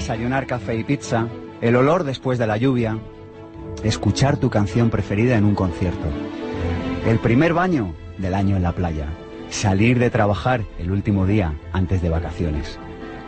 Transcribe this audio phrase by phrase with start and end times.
[0.00, 1.28] desayunar café y pizza,
[1.60, 2.96] el olor después de la lluvia,
[3.84, 6.06] escuchar tu canción preferida en un concierto,
[7.06, 9.08] el primer baño del año en la playa,
[9.50, 12.78] salir de trabajar el último día antes de vacaciones,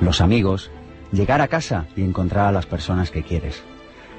[0.01, 0.71] los amigos,
[1.13, 3.63] llegar a casa y encontrar a las personas que quieres,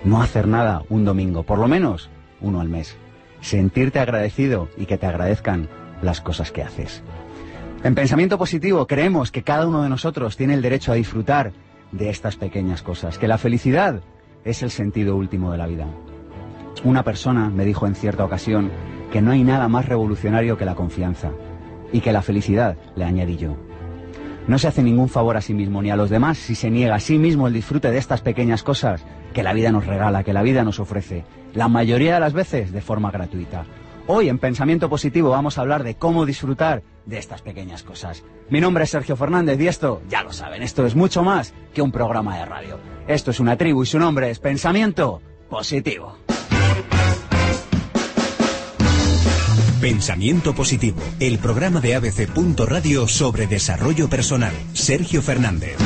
[0.04, 2.96] no hacer nada un domingo, por lo menos uno al mes,
[3.42, 5.70] sentirte agradecido y que te agradezcan
[6.04, 7.02] las cosas que haces.
[7.84, 11.52] En pensamiento positivo creemos que cada uno de nosotros tiene el derecho a disfrutar
[11.94, 14.02] de estas pequeñas cosas, que la felicidad
[14.44, 15.88] es el sentido último de la vida.
[16.84, 18.72] Una persona me dijo en cierta ocasión
[19.12, 21.32] que no hay nada más revolucionario que la confianza
[21.94, 23.56] y que la felicidad le añadí yo.
[24.48, 26.96] No se hace ningún favor a sí mismo ni a los demás si se niega
[26.96, 30.34] a sí mismo el disfrute de estas pequeñas cosas que la vida nos regala, que
[30.34, 33.66] la vida nos ofrece, la mayoría de las veces de forma gratuita.
[34.06, 38.24] Hoy en Pensamiento Positivo vamos a hablar de cómo disfrutar de estas pequeñas cosas.
[38.50, 41.82] Mi nombre es Sergio Fernández y esto, ya lo saben, esto es mucho más que
[41.82, 42.80] un programa de radio.
[43.08, 46.18] Esto es una tribu y su nombre es Pensamiento Positivo.
[49.80, 52.30] Pensamiento Positivo, el programa de ABC.
[52.68, 54.54] Radio sobre desarrollo personal.
[54.74, 55.78] Sergio Fernández.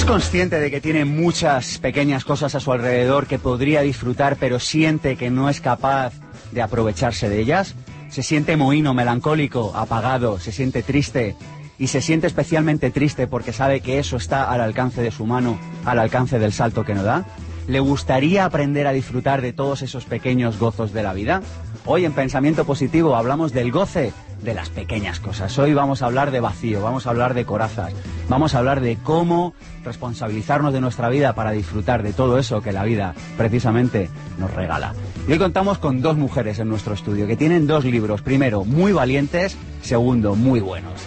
[0.00, 4.58] Es consciente de que tiene muchas pequeñas cosas a su alrededor que podría disfrutar, pero
[4.58, 6.14] siente que no es capaz
[6.52, 7.74] de aprovecharse de ellas.
[8.08, 11.36] Se siente mohino, melancólico, apagado, se siente triste
[11.78, 15.58] y se siente especialmente triste porque sabe que eso está al alcance de su mano,
[15.84, 17.26] al alcance del salto que no da.
[17.66, 21.42] ¿Le gustaría aprender a disfrutar de todos esos pequeños gozos de la vida?
[21.86, 25.56] Hoy en Pensamiento Positivo hablamos del goce de las pequeñas cosas.
[25.58, 27.92] Hoy vamos a hablar de vacío, vamos a hablar de corazas,
[28.28, 32.72] vamos a hablar de cómo responsabilizarnos de nuestra vida para disfrutar de todo eso que
[32.72, 34.94] la vida precisamente nos regala.
[35.28, 38.22] Y hoy contamos con dos mujeres en nuestro estudio que tienen dos libros.
[38.22, 41.00] Primero, muy valientes, segundo, muy buenos.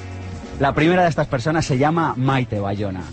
[0.59, 3.03] La primera de estas personas se llama Maite Bayona.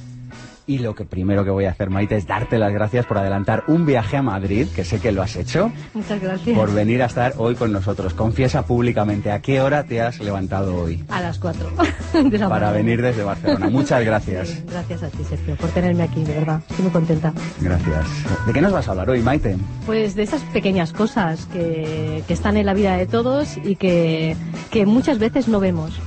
[0.67, 3.65] Y lo que primero que voy a hacer, Maite, es darte las gracias por adelantar
[3.67, 5.73] un viaje a Madrid, que sé que lo has hecho.
[5.95, 6.57] Muchas gracias.
[6.57, 8.15] Por venir a estar hoy con nosotros.
[8.15, 11.05] Confiesa públicamente, ¿a qué hora te has levantado hoy?
[11.09, 11.71] A las 4
[12.49, 13.69] Para venir desde Barcelona.
[13.69, 14.65] Muchas gracias.
[14.67, 16.63] gracias a ti, Sergio, por tenerme aquí, de verdad.
[16.69, 17.33] Estoy muy contenta.
[17.61, 18.07] Gracias.
[18.47, 19.57] ¿De qué nos vas a hablar hoy, Maite?
[19.87, 24.37] Pues de esas pequeñas cosas que, que están en la vida de todos y que,
[24.71, 25.99] que muchas veces no vemos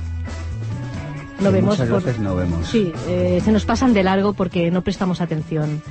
[1.40, 1.78] no vemos.
[1.78, 2.66] Muchas veces no vemos.
[2.66, 5.82] Sí, eh, se nos pasan de largo porque no prestamos atención.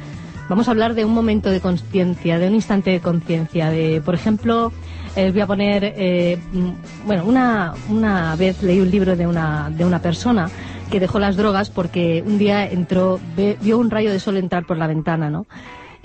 [0.49, 4.13] Vamos a hablar de un momento de conciencia, de un instante de conciencia, de, por
[4.13, 4.71] ejemplo,
[5.15, 9.69] eh, voy a poner, eh, mm, bueno, una, una vez leí un libro de una,
[9.69, 10.49] de una persona
[10.91, 13.19] que dejó las drogas porque un día entró,
[13.61, 15.45] vio un rayo de sol entrar por la ventana, ¿no?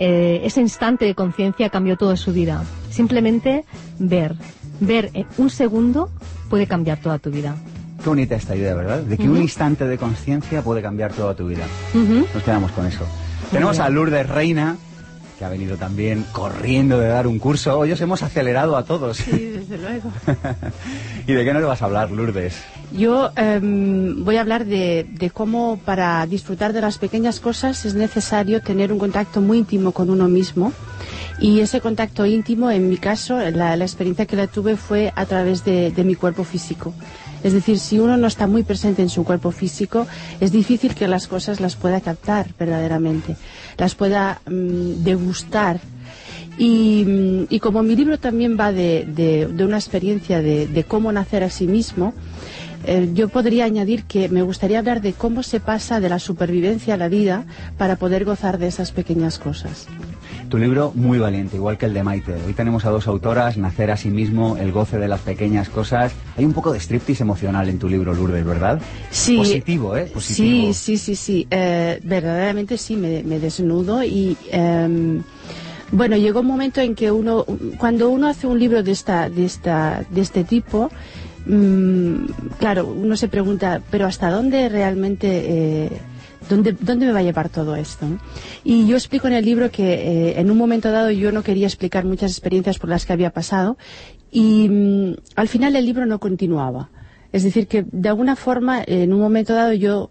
[0.00, 2.62] ese instante de conciencia cambió toda su vida.
[2.88, 3.64] Simplemente
[3.98, 4.36] ver,
[4.78, 6.08] ver en un segundo
[6.48, 7.56] puede cambiar toda tu vida.
[8.02, 9.00] Qué bonita esta idea, ¿verdad?
[9.00, 11.64] De que un instante de conciencia puede cambiar toda tu vida.
[11.92, 13.04] Nos quedamos con eso.
[13.50, 14.76] Tenemos a Lourdes Reina,
[15.38, 17.78] que ha venido también corriendo de dar un curso.
[17.78, 19.16] Hoy os hemos acelerado a todos.
[19.16, 20.12] Sí, desde luego.
[21.26, 22.56] ¿Y de qué nos vas a hablar, Lourdes?
[22.92, 28.62] Yo em, voy a hablar de, cómo para disfrutar de las pequeñas cosas es necesario
[28.62, 30.72] tener un contacto muy íntimo con uno mismo.
[31.40, 35.64] Y ese contacto íntimo, en mi caso, la, experiencia que la tuve fue a través
[35.64, 36.94] de mi cuerpo físico.
[37.42, 40.06] Es decir, si uno no está muy presente en su cuerpo físico,
[40.40, 43.36] es difícil que las cosas las pueda captar verdaderamente,
[43.76, 45.80] las pueda mm, degustar.
[46.58, 51.66] Mm, y, como mi libro también va de, una experiencia de, cómo nacer a sí
[51.66, 52.14] mismo,
[52.84, 56.94] eh, yo podría añadir que me gustaría hablar de cómo se pasa de la supervivencia
[56.94, 57.44] a la vida
[57.76, 59.86] para poder gozar de esas pequeñas cosas.
[60.48, 62.34] Tu libro muy valiente, igual que el de Maite.
[62.46, 66.12] Hoy tenemos a dos autoras, Nacer a sí mismo, El goce de las pequeñas cosas.
[66.38, 68.80] Hay un poco de striptease emocional en tu libro, Lourdes, ¿verdad?
[69.10, 69.36] Sí.
[69.36, 70.10] Positivo, ¿eh?
[70.12, 70.72] Positivo.
[70.72, 71.46] Sí, sí, sí, sí.
[71.50, 74.36] Eh, verdaderamente sí, me, desnudo y...
[74.50, 75.22] Em,
[75.90, 77.44] bueno, llegó un momento en que uno,
[77.78, 80.90] cuando uno hace un libro de esta, de esta, de este tipo,
[81.46, 82.24] mm,
[82.58, 85.90] claro, uno se pregunta, pero ¿hasta dónde realmente eh,
[86.48, 88.06] ¿dónde, ¿dónde me va a llevar todo esto?
[88.64, 91.66] Y yo explico en el libro que eh, en un momento dado yo no quería
[91.66, 93.76] explicar muchas experiencias por las que había pasado
[94.30, 96.90] y mm, al final el libro no continuaba.
[97.32, 100.10] Es decir, que de alguna forma en un momento dado yo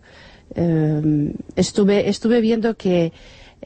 [0.55, 3.11] eh, estuve, estuve viendo que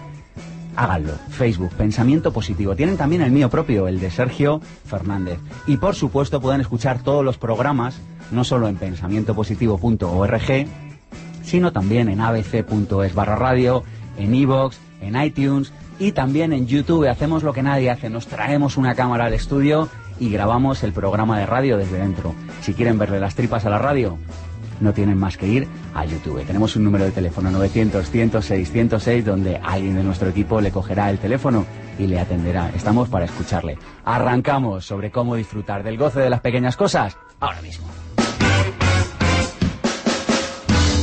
[0.75, 1.13] Háganlo.
[1.29, 2.75] Facebook, Pensamiento Positivo.
[2.75, 5.39] Tienen también el mío propio, el de Sergio Fernández.
[5.67, 7.99] Y por supuesto pueden escuchar todos los programas,
[8.31, 10.67] no solo en pensamientopositivo.org,
[11.43, 13.83] sino también en abc.es barra radio,
[14.17, 17.07] en iVoox, en iTunes y también en YouTube.
[17.07, 19.89] Hacemos lo que nadie hace, nos traemos una cámara al estudio
[20.19, 22.33] y grabamos el programa de radio desde dentro.
[22.61, 24.17] Si quieren verle las tripas a la radio,
[24.83, 26.45] no tienen más que ir a YouTube.
[26.45, 31.09] Tenemos un número de teléfono 900 106 106 donde alguien de nuestro equipo le cogerá
[31.09, 31.65] el teléfono
[31.97, 32.69] y le atenderá.
[32.75, 33.77] Estamos para escucharle.
[34.05, 37.87] Arrancamos sobre cómo disfrutar del goce de las pequeñas cosas ahora mismo.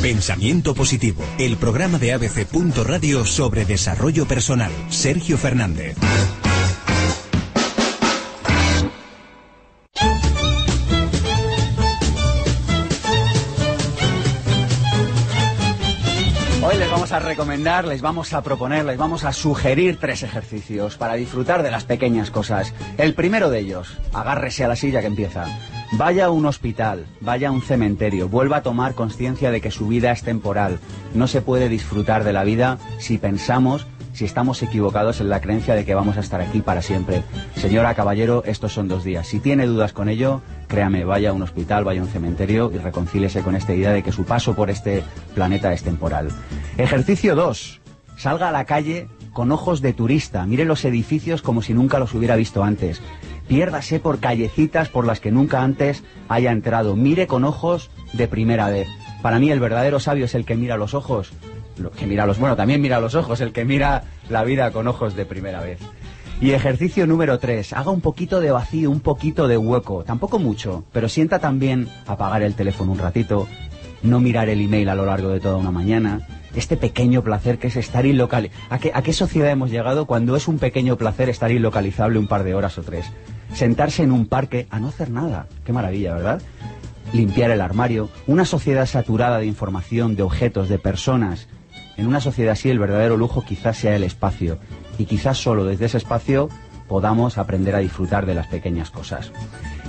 [0.02, 2.46] Pensamiento Positivo, el programa de ABC.
[2.86, 4.72] Radio sobre desarrollo personal.
[4.88, 5.96] Sergio Fernández.
[17.12, 21.70] A recomendar, les vamos a proponer, les vamos a sugerir tres ejercicios para disfrutar de
[21.70, 22.72] las pequeñas cosas.
[22.98, 25.46] El primero de ellos, agárrese a la silla que empieza.
[25.92, 29.88] Vaya a un hospital, vaya a un cementerio, vuelva a tomar conciencia de que su
[29.88, 30.78] vida es temporal.
[31.14, 35.74] No se puede disfrutar de la vida si pensamos, si estamos equivocados en la creencia
[35.74, 37.22] de que vamos a estar aquí para siempre.
[37.56, 39.26] Señora Caballero, estos son dos días.
[39.26, 42.78] Si tiene dudas con ello, créame, vaya a un hospital, vaya a un cementerio y
[42.78, 45.02] reconcíliese con esta idea de que su paso por este
[45.34, 46.28] planeta es temporal.
[46.78, 47.80] Ejercicio 2.
[48.16, 52.14] Salga a la calle con ojos de turista, mire los edificios como si nunca los
[52.14, 53.02] hubiera visto antes.
[53.48, 56.94] Piérdase por callecitas por las que nunca antes haya entrado.
[56.94, 58.86] Mire con ojos de primera vez.
[59.22, 61.32] Para mí el verdadero sabio es el que mira los ojos,
[61.98, 65.16] que mira los, bueno, también mira los ojos, el que mira la vida con ojos
[65.16, 65.80] de primera vez.
[66.40, 70.84] Y ejercicio número 3, haga un poquito de vacío, un poquito de hueco, tampoco mucho,
[70.90, 73.46] pero sienta también apagar el teléfono un ratito,
[74.02, 77.66] no mirar el email a lo largo de toda una mañana, este pequeño placer que
[77.66, 78.64] es estar ilocalizable.
[78.70, 82.26] ¿A qué, ¿A qué sociedad hemos llegado cuando es un pequeño placer estar ilocalizable un
[82.26, 83.12] par de horas o tres?
[83.52, 85.46] Sentarse en un parque a no hacer nada.
[85.64, 86.40] Qué maravilla, ¿verdad?
[87.12, 88.08] Limpiar el armario.
[88.26, 91.48] Una sociedad saturada de información, de objetos, de personas.
[91.98, 94.58] En una sociedad así el verdadero lujo quizás sea el espacio.
[95.00, 96.50] Y quizás solo desde ese espacio
[96.86, 99.32] podamos aprender a disfrutar de las pequeñas cosas.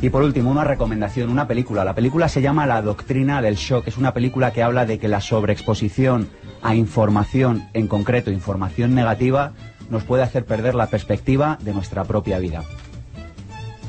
[0.01, 1.83] Y por último, una recomendación, una película.
[1.83, 3.89] La película se llama La Doctrina del Shock.
[3.89, 6.29] Es una película que habla de que la sobreexposición
[6.61, 9.51] a información, en concreto información negativa,
[9.89, 12.63] nos puede hacer perder la perspectiva de nuestra propia vida.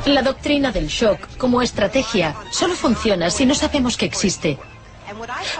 [0.04, 4.58] La doctrina del shock como estrategia solo funciona si no sabemos que existe.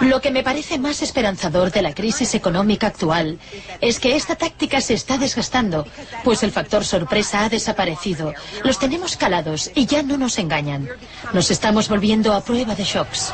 [0.00, 3.38] Lo que me parece más esperanzador de la crisis económica actual
[3.80, 5.86] es que esta táctica se está desgastando,
[6.24, 8.32] pues el factor sorpresa ha desaparecido.
[8.64, 10.88] Los tenemos calados y ya no nos engañan.
[11.32, 13.32] Nos estamos volviendo a prueba de shocks.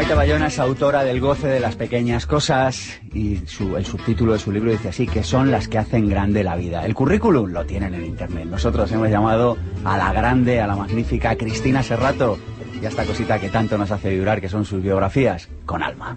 [0.00, 4.50] Maite Bayona es autora del goce de las pequeñas cosas y el subtítulo de su
[4.50, 6.86] libro dice así, que son las que hacen grande la vida.
[6.86, 8.46] El currículum lo tienen en internet.
[8.46, 12.38] Nosotros hemos llamado a la grande, a la magnífica Cristina Serrato
[12.80, 16.16] y a esta cosita que tanto nos hace vibrar, que son sus biografías, con alma.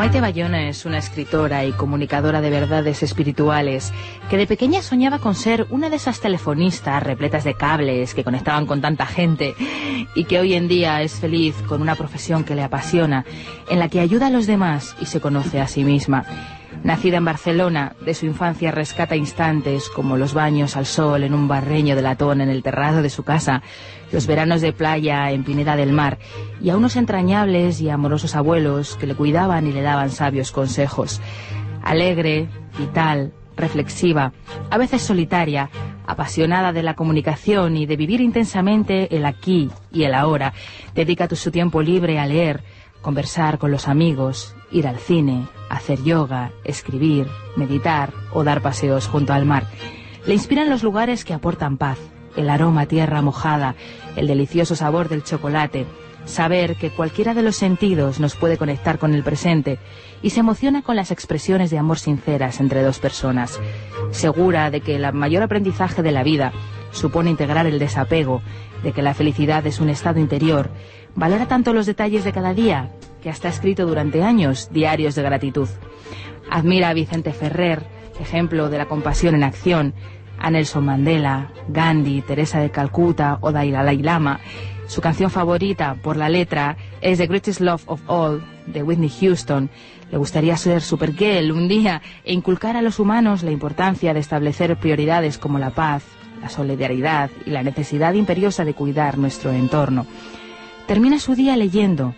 [0.00, 3.92] Maite Bayona es una escritora y comunicadora de verdades espirituales
[4.30, 8.64] que de pequeña soñaba con ser una de esas telefonistas repletas de cables que conectaban
[8.64, 9.54] con tanta gente
[10.14, 13.26] y que hoy en día es feliz con una profesión que le apasiona,
[13.68, 16.24] en la que ayuda a los demás y se conoce a sí misma.
[16.82, 21.46] Nacida en Barcelona, de su infancia rescata instantes como los baños al sol en un
[21.46, 23.62] barreño de latón en el terrado de su casa,
[24.12, 26.18] los veranos de playa en Pineda del Mar
[26.60, 31.20] y a unos entrañables y amorosos abuelos que le cuidaban y le daban sabios consejos.
[31.82, 32.48] Alegre,
[32.78, 34.32] vital, reflexiva,
[34.70, 35.70] a veces solitaria,
[36.06, 40.52] apasionada de la comunicación y de vivir intensamente el aquí y el ahora,
[40.94, 42.64] dedica su tiempo libre a leer,
[43.00, 49.32] conversar con los amigos, ir al cine, hacer yoga, escribir, meditar o dar paseos junto
[49.32, 49.66] al mar.
[50.26, 51.98] Le inspiran los lugares que aportan paz,
[52.36, 53.74] el aroma tierra mojada,
[54.16, 55.86] el delicioso sabor del chocolate,
[56.24, 59.78] saber que cualquiera de los sentidos nos puede conectar con el presente
[60.22, 63.58] y se emociona con las expresiones de amor sinceras entre dos personas,
[64.10, 66.52] segura de que el mayor aprendizaje de la vida
[66.92, 68.42] supone integrar el desapego,
[68.82, 70.70] de que la felicidad es un estado interior,
[71.14, 72.90] valora tanto los detalles de cada día
[73.22, 75.68] que hasta ha escrito durante años diarios de gratitud.
[76.50, 77.84] Admira a Vicente Ferrer,
[78.18, 79.94] ejemplo de la compasión en acción,
[80.40, 84.40] a Nelson Mandela, Gandhi, Teresa de Calcuta o Dalai Lama.
[84.86, 89.70] Su canción favorita por la letra es The Greatest Love of All de Whitney Houston.
[90.10, 94.76] Le gustaría ser Supergirl un día e inculcar a los humanos la importancia de establecer
[94.76, 96.02] prioridades como la paz,
[96.40, 100.06] la solidaridad y la necesidad imperiosa de cuidar nuestro entorno.
[100.86, 102.14] Termina su día leyendo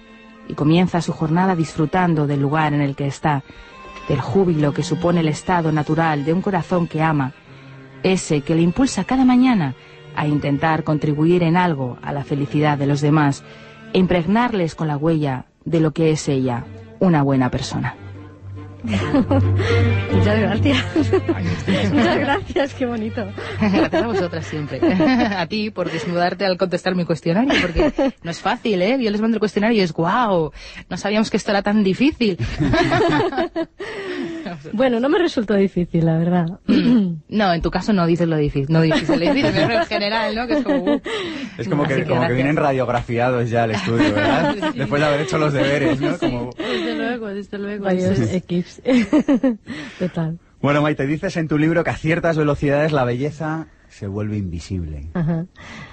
[0.48, 3.42] y comienza su jornada disfrutando del lugar en el que está,
[4.08, 7.34] del júbilo que supone el estado natural de un corazón que ama,
[8.02, 9.74] ese que le impulsa cada mañana
[10.16, 13.44] a intentar contribuir en algo a la felicidad de los demás
[13.92, 16.64] e impregnarles con la huella de lo que es ella,
[16.98, 17.96] una buena persona.
[20.12, 20.84] Muchas gracias.
[21.92, 23.26] Muchas gracias, qué bonito.
[23.60, 24.80] Gracias a vosotras siempre.
[25.36, 27.92] A ti por desnudarte al contestar mi cuestionario, porque
[28.22, 28.98] no es fácil, ¿eh?
[29.00, 30.52] Yo les mando el cuestionario y es guau,
[30.88, 32.38] no sabíamos que esto era tan difícil.
[34.72, 36.46] Bueno, no me resultó difícil, la verdad.
[37.28, 40.34] No, en tu caso no dices lo difícil, no difícil, lo difícil, pero en general,
[40.34, 40.46] ¿no?
[40.46, 40.84] Que es como...
[40.84, 41.00] uh.
[41.56, 42.34] Es como que, como que gracias.
[42.34, 44.54] vienen radiografiados ya al estudio, ¿verdad?
[44.74, 46.18] Después de haber hecho los deberes, ¿no?
[46.18, 46.50] Como...
[46.58, 47.84] Desde luego, desde luego.
[47.84, 48.80] Varios es- equipos.
[49.98, 50.38] Total.
[50.60, 55.04] Bueno, Maite, dices en tu libro que a ciertas velocidades la belleza se vuelve invisible.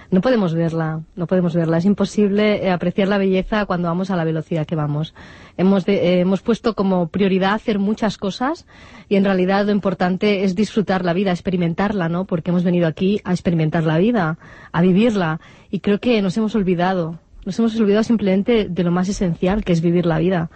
[0.09, 1.79] No podemos verla, no podemos verla.
[1.79, 5.13] Es imposible eh, apreciar la belleza cuando vamos a la velocidad que vamos.
[5.57, 8.65] Hemos, eh, hemos puesto como prioridad hacer muchas cosas
[9.09, 12.23] y en realidad lo importante es disfrutar la vida, experimentarla, ¿no?
[12.23, 14.39] Porque hemos venido aquí a experimentar la vida,
[14.71, 15.41] a vivirla.
[15.69, 17.19] Y creo que nos hemos olvidado.
[17.45, 20.49] Nos hemos olvidado simplemente de lo más esencial, que es vivir la vida.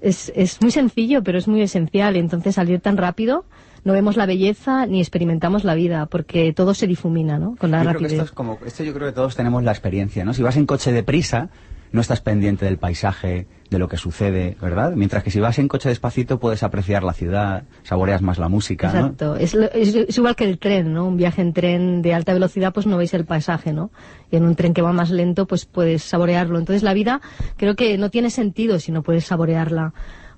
[0.00, 2.14] Es, es muy sencillo, pero es muy esencial.
[2.14, 3.44] Entonces, al ir tan rápido,
[3.84, 7.56] no vemos la belleza ni experimentamos la vida, porque todo se difumina, ¿no?
[7.56, 8.12] Con la Yo creo que rapidez.
[8.12, 10.34] esto es como, esto yo creo que todos tenemos la experiencia, ¿no?
[10.34, 11.48] Si vas en coche deprisa,
[11.92, 14.92] no estás pendiente del paisaje, de lo que sucede, ¿verdad?
[14.94, 18.92] Mientras que si vas en coche despacito puedes apreciar la ciudad, saboreas más la música,
[18.92, 18.98] ¿no?
[18.98, 19.36] Exacto.
[19.36, 21.06] Es, lo- es- es igual que el tren, ¿no?
[21.06, 23.90] Un viaje en tren de alta velocidad, pues no veis el paisaje, ¿no?
[24.30, 26.58] Y en un tren que va más lento, pues puedes saborearlo.
[26.60, 27.20] Entonces la vida
[27.56, 29.92] creo que no tiene sentido si no puedes saborearla.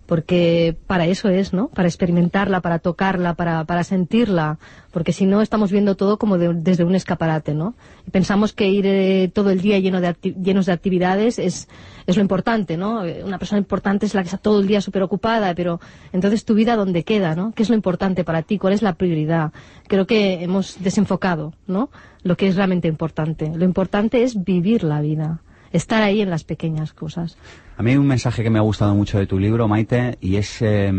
[0.07, 1.69] Porque para eso es, ¿no?
[1.69, 4.59] Para experimentarla, para tocarla, para, para sentirla.
[4.91, 7.75] Porque si no, estamos viendo todo como de- desde un escaparate, ¿no?
[8.07, 11.69] Y pensamos que ir eh, todo el día lleno de llenos de actividades es,
[12.07, 13.05] es lo importante, ¿no?
[13.05, 15.81] Eh, Una persona importante es la que está todo el día súper ocupada, pero
[16.13, 17.53] entonces tu vida, ¿dónde queda, no?
[17.55, 18.59] ¿Qué es lo importante para ti?
[18.59, 19.53] ¿Cuál es la prioridad?
[19.87, 21.91] Creo que hemos desenfocado, ¿no?
[22.23, 23.51] Lo que es realmente importante.
[23.55, 25.41] Lo importante es vivir la vida,
[25.73, 27.37] estar ahí en las pequeñas cosas.
[27.77, 30.37] A mí hay un mensaje que me ha gustado mucho de tu libro, Maite, y
[30.37, 30.93] es eh,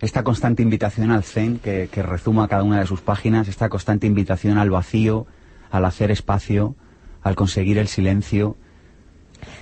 [0.00, 4.06] esta constante invitación al zen que, que rezuma cada una de sus páginas, esta constante
[4.06, 5.26] invitación al vacío,
[5.70, 6.74] al hacer espacio,
[7.22, 8.56] al conseguir el silencio.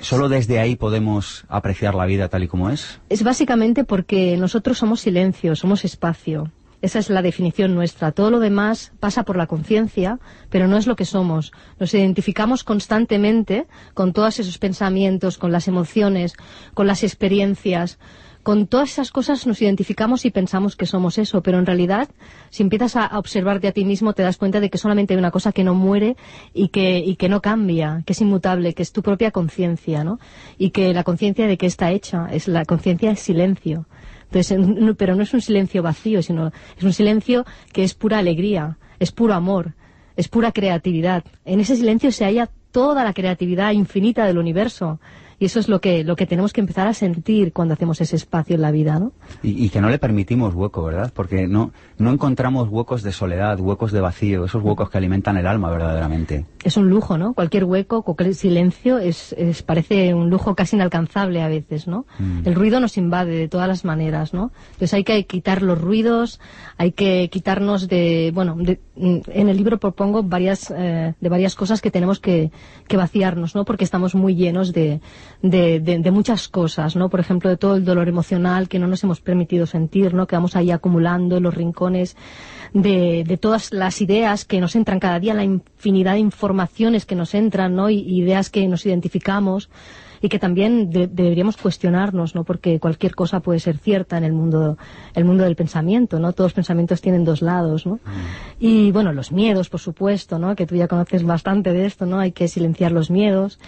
[0.01, 3.01] Solo desde ahí podemos apreciar la vida tal y como es.
[3.09, 6.51] Es básicamente porque nosotros somos silencio, somos espacio.
[6.85, 8.13] Esa es la definición nuestra.
[8.13, 10.19] Todo lo demás pasa por la conciencia,
[10.51, 11.51] pero no es lo que somos.
[11.81, 16.35] Nos identificamos constantemente con todos esos pensamientos, con las emociones,
[16.75, 17.99] con las experiencias.
[18.43, 22.11] Con todas esas cosas nos identificamos y pensamos que somos eso, pero en realidad,
[22.51, 25.31] si empiezas a observarte a ti mismo, te das cuenta de que solamente hay una
[25.31, 26.19] cosa que no muere
[26.53, 30.19] y que, y que no cambia, que es inmutable, que es tu propia conciencia, ¿no?
[30.59, 33.87] Y que la conciencia de que está hecha, es la conciencia es silencio.
[34.35, 38.79] Entonces, pero no es un silencio vacío, sino es un silencio que es pura alegría,
[38.99, 39.75] es puro amor,
[40.17, 41.25] es pura creatividad.
[41.45, 44.99] En ese silencio se halla toda la creatividad infinita del universo.
[45.39, 48.17] Y eso es lo que, lo que tenemos que empezar a sentir cuando hacemos ese
[48.17, 49.13] espacio en la vida, ¿no?
[49.43, 51.13] Y, y que no le permitimos hueco, ¿verdad?
[51.15, 55.47] Porque no, no encontramos huecos de soledad, huecos de vacío, esos huecos que alimentan el
[55.47, 56.45] alma verdaderamente.
[56.63, 57.35] Es un lujo, ¿no?
[57.35, 62.07] Cualquier hueco, cualquier silencio es, es- parece un lujo casi inalcanzable a veces, ¿no?
[62.19, 62.41] Mm.
[62.47, 64.51] El ruido nos invade de todas las maneras, ¿no?
[64.73, 66.41] Entonces hay que quitar los ruidos,
[66.79, 71.55] hay que quitarnos de, bueno, de- mm, en el libro propongo varias, eh, de varias
[71.55, 72.51] cosas que tenemos que,
[72.89, 73.65] que vaciarnos, ¿no?
[73.65, 75.01] Porque estamos muy llenos de,
[75.43, 77.09] de, de- de muchas cosas, ¿no?
[77.11, 80.27] Por ejemplo, de todo el dolor emocional que no nos hemos permitido sentir, ¿no?
[80.27, 82.17] Que vamos ahí acumulando en los rincones
[82.73, 87.15] de, de todas las ideas que nos entran cada día, la infinidad de informaciones que
[87.15, 87.91] nos entran, ¿no?
[87.91, 89.69] Y, ideas que nos identificamos
[90.23, 92.45] y que también de- deberíamos cuestionarnos, ¿no?
[92.45, 94.79] Porque cualquier cosa puede ser cierta en el mundo,
[95.15, 96.33] el mundo del pensamiento, ¿no?
[96.33, 98.01] Todos los pensamientos tienen dos lados, ¿no?
[98.59, 100.57] Y bueno, los miedos, por supuesto, ¿no?
[100.57, 102.19] Que tú ya conoces bastante de esto, ¿no?
[102.21, 103.59] Hay que silenciar los miedos,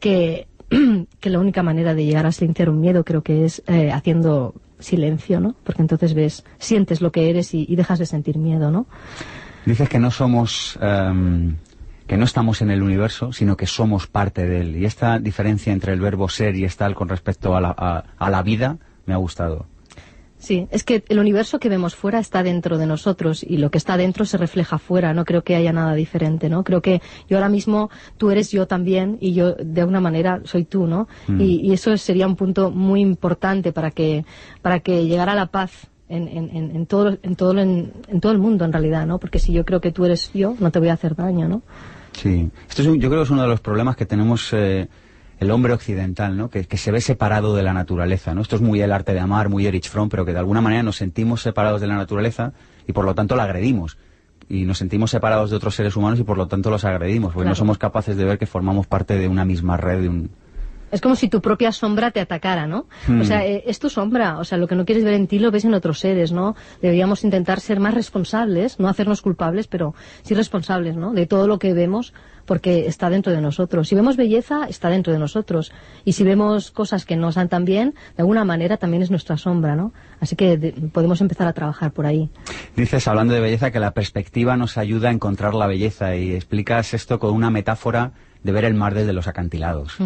[0.00, 0.46] que,
[1.20, 4.54] que la única manera de llegar a silenciar un miedo creo que es eh, haciendo
[4.78, 5.54] silencio, ¿no?
[5.64, 8.86] Porque entonces ves, sientes lo que eres y, dejas de sentir miedo, ¿no?
[9.64, 11.56] Dices que no somos, em,
[12.06, 14.76] que no estamos en el universo, sino que somos parte de él.
[14.76, 18.42] Y esta diferencia entre el verbo ser y estar con respecto a la, a la
[18.42, 19.66] vida me ha gustado.
[20.38, 23.78] Sí, es que el universo que vemos fuera está dentro de nosotros y lo que
[23.78, 25.12] está dentro se refleja fuera.
[25.12, 26.62] No creo que haya nada diferente, ¿no?
[26.62, 30.64] Creo que yo ahora mismo tú eres yo también y yo de alguna manera soy
[30.64, 31.08] tú, ¿no?
[31.26, 31.40] Mm.
[31.40, 34.24] Y, y eso sería un punto muy importante para que
[34.62, 38.30] para que llegara la paz en, en, en, en todo, en, todo, en, en todo
[38.32, 39.18] el mundo, en realidad, ¿no?
[39.18, 41.62] Porque si yo creo que tú eres yo, no te voy a hacer daño, ¿no?
[42.12, 44.88] Sí, esto es un- yo creo que es uno de los problemas que tenemos eh,
[45.40, 46.50] el hombre occidental, ¿no?
[46.50, 48.40] Que, que se ve separado de la naturaleza, ¿no?
[48.40, 50.82] Esto es muy el arte de amar, muy Erich Fromm, pero que de alguna manera
[50.82, 52.52] nos sentimos separados de la naturaleza
[52.86, 53.98] y por lo tanto la agredimos.
[54.48, 57.48] Y nos sentimos separados de otros seres humanos y por lo tanto los agredimos, porque
[57.48, 60.30] no somos capaces de ver que formamos parte de una misma red, de un...
[60.90, 62.86] Es como si tu propia sombra te atacara, ¿no?
[63.06, 63.20] Hmm.
[63.20, 64.38] O sea, eh, es tu sombra.
[64.38, 66.56] O sea, lo que no quieres ver en ti lo ves en otros seres, ¿no?
[66.80, 71.12] Deberíamos intentar ser más responsables, no hacernos culpables, pero sí responsables, ¿no?
[71.12, 72.14] De todo lo que vemos,
[72.48, 73.86] porque está dentro de nosotros.
[73.88, 75.70] Si vemos belleza, está dentro de nosotros.
[76.06, 79.36] Y si vemos cosas que no están tan bien, de alguna manera también es nuestra
[79.36, 79.92] sombra, ¿no?
[80.18, 82.30] Así que de- podemos empezar a trabajar por ahí.
[82.74, 86.94] Dices, hablando de belleza, que la perspectiva nos ayuda a encontrar la belleza y explicas
[86.94, 88.12] esto con una metáfora
[88.42, 89.96] de ver el mar desde los acantilados.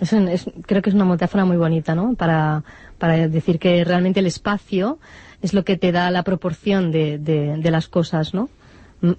[0.00, 2.14] Es es- creo que es una metáfora muy bonita, ¿no?
[2.14, 2.64] Para,
[2.98, 4.98] para decir que realmente el espacio
[5.40, 8.50] es lo que te da la proporción de, de- de las cosas, ¿no?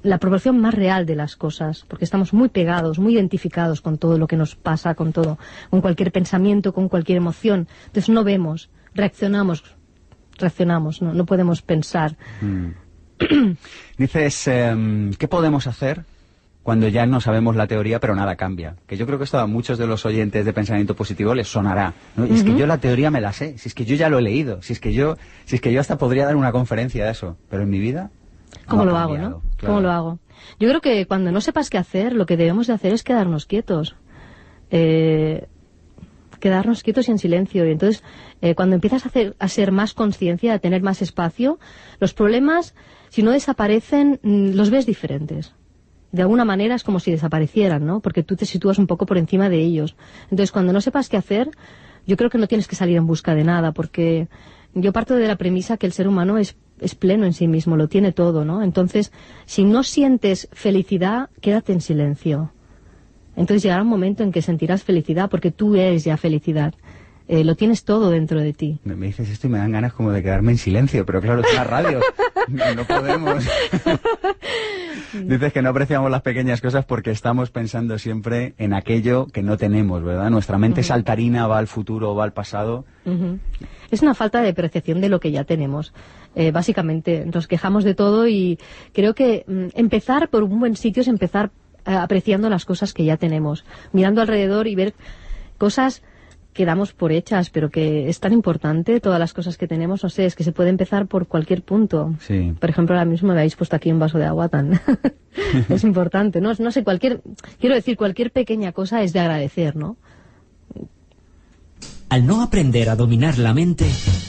[0.02, 4.18] La proporción más real de las cosas, porque estamos muy pegados, muy identificados con todo
[4.18, 5.38] lo que nos pasa, con todo,
[5.70, 7.68] con cualquier pensamiento, con cualquier emoción.
[7.88, 9.76] Entonces no vemos, reaccionamos,
[10.38, 12.16] reaccionamos, no, no podemos pensar.
[13.98, 16.06] Dices, em, ¿qué podemos hacer
[16.64, 18.78] cuando ya no sabemos la teoría pero nada cambia?
[18.88, 21.94] Que yo creo que esto a muchos de los oyentes de pensamiento positivo les sonará.
[22.16, 22.26] ¿no?
[22.26, 24.20] Y es que yo la teoría me la sé, si es que yo ya lo
[24.20, 27.04] he leído, si es que yo, si es que yo hasta podría dar una conferencia
[27.04, 28.12] de eso, pero en mi vida...
[28.68, 29.42] ¿Cómo no lo hago, no?
[29.58, 29.76] claro.
[29.76, 30.20] ¿Cómo lo hago?
[30.60, 33.46] Yo creo que cuando no sepas qué hacer, lo que debemos de hacer es quedarnos
[33.46, 33.96] quietos.
[34.70, 35.48] Eh,
[36.40, 37.66] quedarnos quietos y en silencio.
[37.66, 38.04] Y entonces,
[38.42, 41.58] eh, cuando empiezas a, hacer, a ser más conciencia, a tener más espacio,
[42.00, 42.76] los problemas,
[43.10, 45.54] si no desaparecen, mm, los ves diferentes.
[46.12, 48.02] De alguna manera es como si desaparecieran, ¿no?
[48.02, 49.96] Porque tú te sitúas un poco por encima de ellos.
[50.24, 51.50] Entonces, cuando no sepas qué hacer,
[52.06, 54.28] yo creo que no tienes que salir en busca de nada, porque
[54.74, 57.78] yo parto de la premisa que el ser humano es, es pleno en sí mismo,
[57.78, 58.64] lo tiene todo, ¿no?
[58.64, 59.12] Entonces,
[59.46, 62.52] si no sientes felicidad, quédate en silencio.
[63.36, 66.74] Entonces llegará un momento en que sentirás felicidad, porque tú eres ya felicidad.
[67.28, 68.80] Eh, lo tienes todo dentro de ti.
[68.84, 71.42] Me, me dices esto y me dan ganas como de quedarme en silencio, pero claro,
[71.42, 72.02] es la radio.
[72.50, 73.46] no, no podemos.
[75.14, 79.58] Dices que no apreciamos las pequeñas cosas porque estamos pensando siempre en aquello que no
[79.58, 80.32] tenemos, ¿verdad?
[80.32, 82.86] Nuestra mente saltarina va al futuro, va al pasado.
[83.94, 85.94] Es una falta de apreciación de lo que ya tenemos.
[86.34, 88.58] Eh, básicamente, nos quejamos de todo y
[88.92, 91.52] creo que mm, empezar por un buen sitio es empezar
[91.86, 94.96] eh, apreciando las cosas que ya tenemos, mirando alrededor y ver
[95.60, 96.02] cosas
[96.54, 100.10] que damos por hechas, pero que es tan importante todas las cosas que tenemos, no
[100.10, 102.16] sé, es que se puede empezar por cualquier punto.
[102.20, 102.52] Sí.
[102.60, 104.82] Por ejemplo, ahora mismo me habéis puesto aquí un vaso de agua tan...
[105.70, 106.52] es importante, ¿no?
[106.58, 107.22] No sé, cualquier...
[107.60, 109.98] Quiero decir, cualquier pequeña cosa es de agradecer, ¿no?
[112.14, 113.88] Al no aprender a dominar la mente,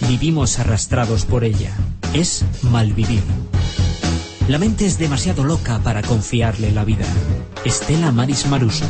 [0.09, 1.71] vivimos arrastrados por ella.
[2.15, 3.21] Es malvivir.
[4.49, 7.05] La mente es demasiado loca para confiarle la vida.
[7.63, 8.87] Estela Maris Maruso.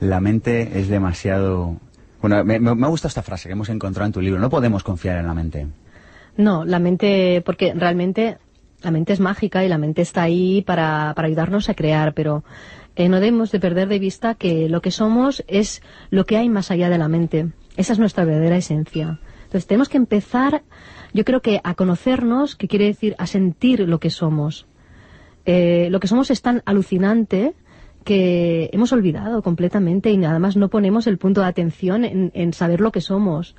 [0.00, 1.76] La mente es demasiado...
[2.22, 4.40] Bueno, me, me, me gusta esta frase que hemos encontrado en tu libro.
[4.40, 5.66] No podemos confiar en la mente.
[6.38, 8.38] No, la mente, porque realmente
[8.82, 12.44] la mente es mágica y la mente está ahí para, para ayudarnos a crear, pero
[12.96, 16.70] no debemos de perder de vista que lo que somos es lo que hay más
[16.70, 17.48] allá de la mente.
[17.76, 19.20] Esa es nuestra verdadera esencia.
[19.44, 20.62] Entonces tenemos que empezar,
[21.14, 24.66] yo creo que a conocernos, que quiere decir a sentir lo que somos.
[25.46, 27.54] Eh, lo que somos es tan alucinante
[28.04, 32.80] que hemos olvidado completamente y además no ponemos el punto de atención en, en saber
[32.80, 33.56] lo que somos.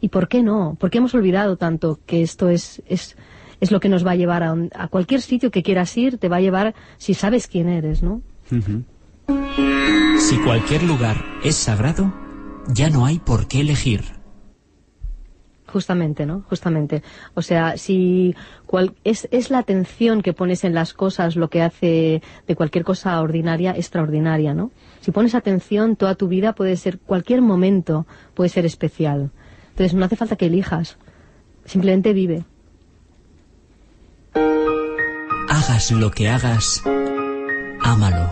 [0.00, 0.76] ¿Y por qué no?
[0.78, 3.16] ¿Por qué hemos olvidado tanto que esto es, es,
[3.60, 6.18] es lo que nos va a llevar a, un- a cualquier sitio que quieras ir?
[6.18, 8.22] Te va a llevar si sabes quién eres, ¿no?
[10.18, 12.12] Si cualquier lugar es sagrado,
[12.68, 14.02] ya no hay por qué elegir.
[15.66, 16.42] Justamente, ¿no?
[16.48, 17.02] Justamente.
[17.34, 18.34] O sea, si
[18.66, 22.84] cual- es, es la atención que pones en las cosas lo que hace de cualquier
[22.84, 24.70] cosa ordinaria extraordinaria, ¿no?
[25.00, 29.30] Si pones atención, toda tu vida puede ser, cualquier momento puede ser especial.
[29.70, 30.96] Entonces no hace falta que elijas.
[31.64, 32.44] Simplemente vive.
[35.48, 36.82] Hagas lo que hagas,
[37.86, 38.28] ámalo.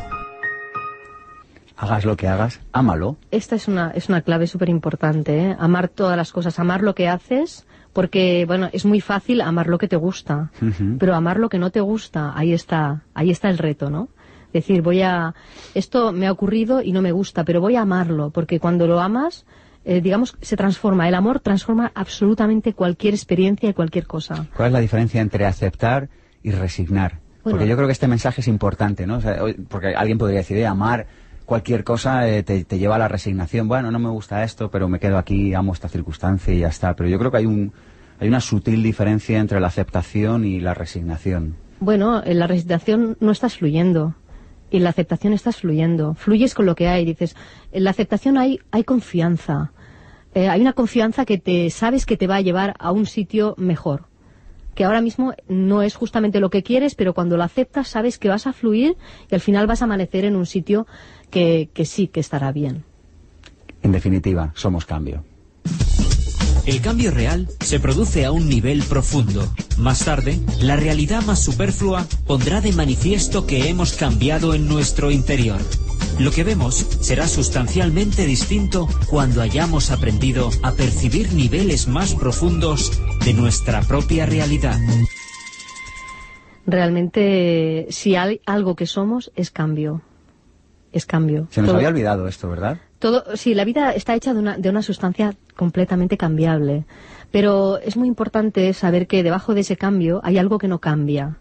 [1.76, 3.16] Hagas lo que hagas, ámalo.
[3.30, 5.56] Esta es una, es una clave súper importante, ¿eh?
[5.58, 9.78] Amar todas las cosas, amar lo que haces, porque, bueno, es muy fácil amar lo
[9.78, 10.50] que te gusta,
[10.98, 14.08] pero amar lo que no te gusta, ahí está, ahí está el reto, ¿no?
[14.52, 15.34] Decir, voy a,
[15.74, 19.00] esto me ha ocurrido y no me gusta, pero voy a amarlo, porque cuando lo
[19.00, 19.46] amas,
[19.84, 24.46] eh, digamos, se transforma, el amor transforma absolutamente cualquier experiencia y cualquier cosa.
[24.56, 26.08] ¿Cuál es la diferencia entre aceptar
[26.42, 27.23] y resignar?
[27.44, 27.58] Bueno.
[27.58, 29.18] Porque yo creo que este mensaje es importante, ¿no?
[29.18, 31.06] O sea, hoy- porque alguien podría decir, "Eh, amar,
[31.44, 33.68] cualquier cosa eh, te, te lleva a la resignación.
[33.68, 36.96] Bueno, no me gusta esto, pero me quedo aquí, amo esta circunstancia y ya está.
[36.96, 37.72] Pero yo creo que hay un
[38.20, 41.56] hay una sutil diferencia entre la aceptación y la resignación.
[41.80, 44.14] Bueno, en la resignación no estás fluyendo
[44.70, 46.14] y en la aceptación estás fluyendo.
[46.14, 47.04] Fluyes con lo que hay.
[47.04, 47.34] Dices,
[47.72, 49.72] en la aceptación hay, hay confianza.
[50.34, 53.54] Eh, hay una confianza que te sabes que te va a llevar a un sitio
[53.58, 54.04] mejor.
[54.74, 58.28] Que ahora mismo no es justamente lo que quieres, pero cuando lo aceptas sabes que
[58.28, 58.96] vas a fluir
[59.30, 60.86] y al final vas a amanecer en un sitio
[61.30, 62.84] que, que sí que estará bien.
[63.82, 65.24] En definitiva, somos cambio.
[66.66, 69.46] El cambio real se produce a un nivel profundo.
[69.76, 75.60] Más tarde, la realidad más superflua pondrá de manifiesto que hemos cambiado en nuestro interior.
[76.18, 82.92] Lo que vemos será sustancialmente distinto cuando hayamos aprendido a percibir niveles más profundos
[83.24, 84.78] de nuestra propia realidad.
[86.66, 90.02] Realmente, si hay algo que somos, es cambio.
[90.92, 91.46] Es cambio.
[91.50, 92.78] Se nos Todo- había olvidado esto, ¿verdad?
[92.98, 96.86] Todo, sí, la vida está hecha de una, de una sustancia completamente cambiable,
[97.30, 101.36] pero es muy importante saber que debajo de ese cambio hay algo que no cambia,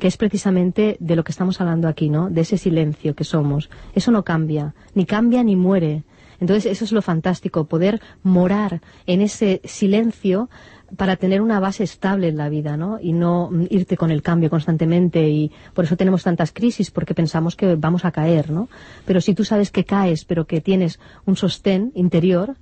[0.00, 2.30] que es precisamente de lo que estamos hablando aquí, ¿no?
[2.30, 3.70] De ese silencio que somos.
[3.94, 6.02] Eso no cambia, ni cambia ni muere.
[6.40, 10.50] Entonces, eso es lo fantástico, poder morar en ese silencio
[10.96, 12.98] para tener una base estable en la vida, ¿no?
[13.00, 17.56] Y no irte con el cambio constantemente y por eso tenemos tantas crisis porque pensamos
[17.56, 18.68] que vamos a caer, ¿no?
[19.04, 22.56] Pero si tú sabes que caes, pero que tienes un sostén interior,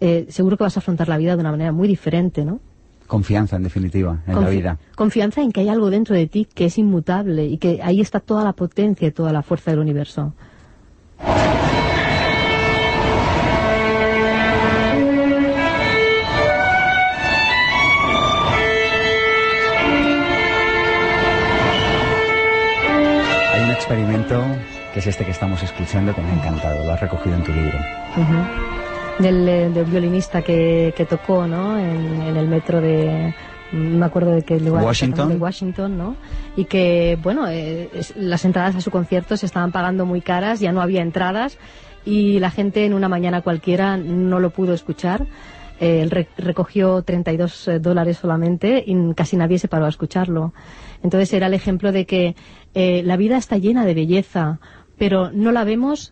[0.00, 2.60] eh, seguro que vas a afrontar la vida de una manera muy diferente, ¿no?
[3.06, 4.78] Confianza, en definitiva, en la vida.
[4.94, 8.20] Confianza en que hay algo dentro de ti que es inmutable y que ahí está
[8.20, 10.32] toda la potencia y toda la fuerza del universo.
[23.94, 24.40] Experimento
[24.94, 26.84] que es este que estamos escuchando que me ha encantado.
[26.84, 27.78] Lo has recogido en tu libro.
[28.16, 29.22] Ujú.
[29.22, 31.76] del, eh, del violinista que, que tocó ¿no?
[31.78, 33.34] en, en el metro de
[33.72, 35.28] me acuerdo de qué lugar Washington.
[35.28, 36.16] de Washington no
[36.56, 40.58] y que bueno eh, es- las entradas a su concierto se estaban pagando muy caras
[40.58, 41.58] ya no había entradas
[42.04, 45.26] y la gente en una mañana cualquiera no lo pudo escuchar
[45.80, 50.52] él re- recogió 32 eh, dólares solamente y casi nadie se paró a escucharlo.
[51.02, 52.36] Entonces era el ejemplo de que
[52.74, 54.60] eh, la vida está llena de belleza,
[54.98, 56.10] pero no la vemos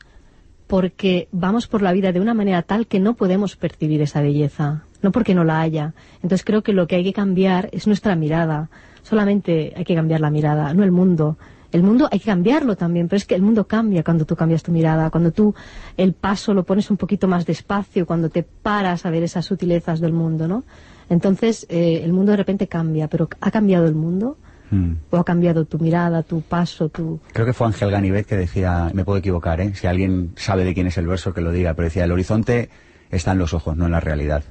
[0.67, 4.83] porque vamos por la vida de una manera tal que no podemos percibir esa belleza,
[5.03, 5.95] no porque no la haya.
[6.23, 8.69] Entonces creo que lo que hay que cambiar es nuestra mirada.
[9.03, 11.39] Solamente hay que cambiar la mirada, no el mundo.
[11.71, 14.63] El mundo hay que cambiarlo también, pero es que el mundo cambia cuando tú cambias
[14.63, 15.55] tu mirada, cuando tú
[15.99, 20.01] el paso lo pones un poquito más despacio, cuando te paras a ver esas sutilezas
[20.01, 20.65] del mundo, ¿no?
[21.11, 24.37] Entonces eh, el mundo de repente cambia, pero ¿ha cambiado el mundo?
[24.71, 24.93] Mm.
[25.11, 27.21] ¿O ha cambiado tu mirada, tu paso, tu...
[27.33, 29.75] Creo que fue Ángel Ganivet que decía, me puedo equivocar, ¿eh?
[29.75, 32.69] si alguien sabe de quién es el verso que lo diga, pero decía, el horizonte
[33.11, 34.45] está en los ojos, no en la realidad.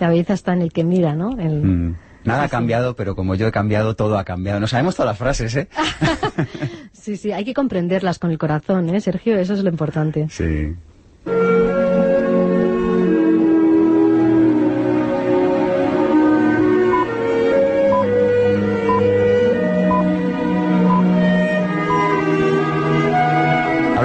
[0.00, 1.38] La belleza está en el que mira, ¿no?
[1.38, 1.94] El- Mm.
[2.26, 4.60] Nada ha cambiado, pero como yo he cambiado, todo ha cambiado.
[4.60, 5.68] No sabemos todas las frases, ¿eh?
[6.92, 9.38] Sí, sí, hay que comprenderlas con el corazón, ¿eh, Sergio?
[9.38, 10.26] Eso es lo importante.
[10.28, 10.74] Sí.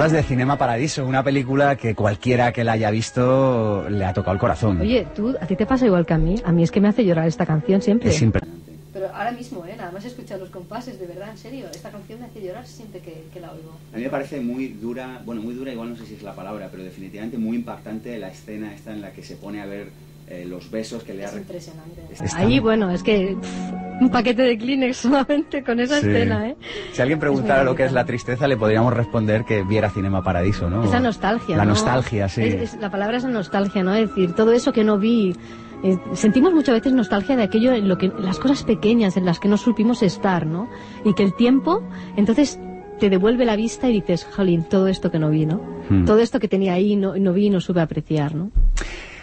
[0.02, 4.34] Hablas de Cinema Paradiso, una película que cualquiera que la haya visto le ha tocado
[4.34, 4.82] el corazón.
[4.82, 6.42] Oye, ¿tú, ¿a ti te pasa igual que a mí?
[6.44, 8.10] A mí es que me hace llorar esta canción siempre.
[8.10, 8.26] es
[8.94, 9.76] Pero ahora mismo, ¿eh?
[9.78, 11.68] Nada más escuchar los compases, de verdad, en serio.
[11.72, 13.78] Esta canción me hace llorar siempre que, que la oigo.
[13.94, 16.34] A mí me parece muy dura, bueno, muy dura, igual no sé si es la
[16.34, 19.90] palabra, pero definitivamente muy impactante la escena esta en la que se pone a ver
[20.32, 21.28] eh, los besos que le ha...
[21.28, 22.02] Es re- impresionante.
[22.36, 26.08] Ahí, bueno, es que pff, un paquete de Kleenex solamente con esa Sí.
[26.08, 26.56] escena, ¿eh?
[26.94, 30.70] Si alguien preguntara lo que es la tristeza, le podríamos responder que viera Cinema Paradiso,
[30.70, 30.84] ¿no?
[30.84, 31.72] Esa nostalgia, La ¿no?
[31.72, 32.44] nostalgia, sí.
[32.44, 33.94] Es- es- la palabra es nostalgia, ¿no?
[33.94, 35.36] Es decir, todo eso que no vi.
[35.84, 39.40] eh, sentimos muchas veces nostalgia de aquello en lo que las cosas pequeñas en las
[39.40, 40.70] que no supimos estar, ¿no?
[41.04, 41.82] Y que el tiempo,
[42.16, 42.60] entonces
[43.00, 45.60] te devuelve la vista y dices, jolín, todo esto que no vi, ¿no?
[45.90, 46.06] Hmm.
[46.06, 48.52] Todo esto que tenía ahí no, no vi y no supe apreciar, ¿no?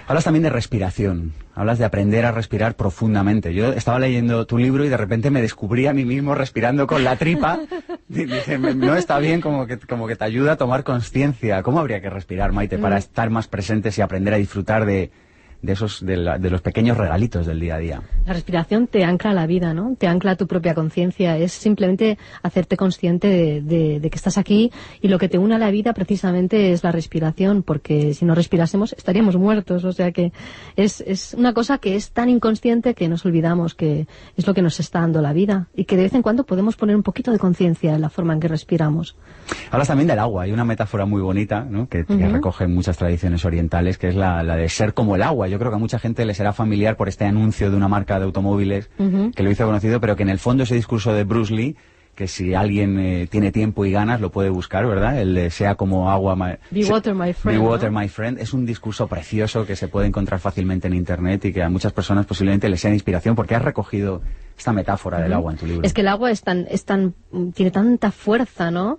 [0.08, 3.52] Hablas también de respiración, hablas de aprender a respirar profundamente.
[3.52, 7.04] Yo estaba leyendo tu libro y de repente me descubrí a mí mismo respirando con
[7.04, 7.58] la tripa.
[8.10, 11.62] Y Dije, "Me- no está bien, como que, como que te ayuda a tomar conciencia.
[11.62, 12.98] ¿Cómo habría que respirar, Maite, para Mm.
[13.00, 15.10] estar más presentes y aprender a disfrutar de,
[15.60, 18.02] de esos, de, la- de los pequeños regalitos del día a día.
[18.26, 19.96] La respiración te ancla a la vida, ¿no?
[19.98, 21.36] Te ancla a tu propia conciencia.
[21.36, 24.70] Es simplemente hacerte consciente de, de- de que estás aquí
[25.02, 28.34] y lo que te une a la vida precisamente es la respiración, porque si no
[28.34, 29.84] respirásemos estaríamos muertos.
[29.84, 30.32] O sea que
[30.76, 34.62] es, es una cosa que es tan inconsciente que nos olvidamos que es lo que
[34.62, 37.32] nos está dando la vida y que de vez en cuando podemos poner un poquito
[37.32, 39.16] de conciencia en la forma en que respiramos.
[39.70, 40.44] Hablas también del agua.
[40.44, 41.88] Hay una metáfora muy bonita ¿no?
[41.88, 45.47] que, recoge muchas tradiciones orientales, que es la, la de ser como el agua.
[45.48, 48.18] Yo creo que a mucha gente le será familiar por este anuncio de una marca
[48.18, 48.90] de automóviles
[49.34, 51.76] que lo hizo conocido, pero que en el fondo ese discurso de Bruce Lee,
[52.14, 55.20] que si alguien eh, tiene tiempo y ganas lo puede buscar, ¿verdad?
[55.20, 56.34] El de sea como agua.
[56.70, 58.00] Be se- water, my friend, Be water, ¿no?
[58.00, 58.38] my friend.
[58.40, 61.92] Es un discurso precioso que se puede encontrar fácilmente en internet y que a muchas
[61.92, 64.20] personas posiblemente les sea de inspiración porque has recogido
[64.58, 65.82] esta metáfora del agua en tu libro.
[65.86, 67.14] Es que el agua es tan, es tan,
[67.54, 68.98] tiene tanta fuerza, ¿no?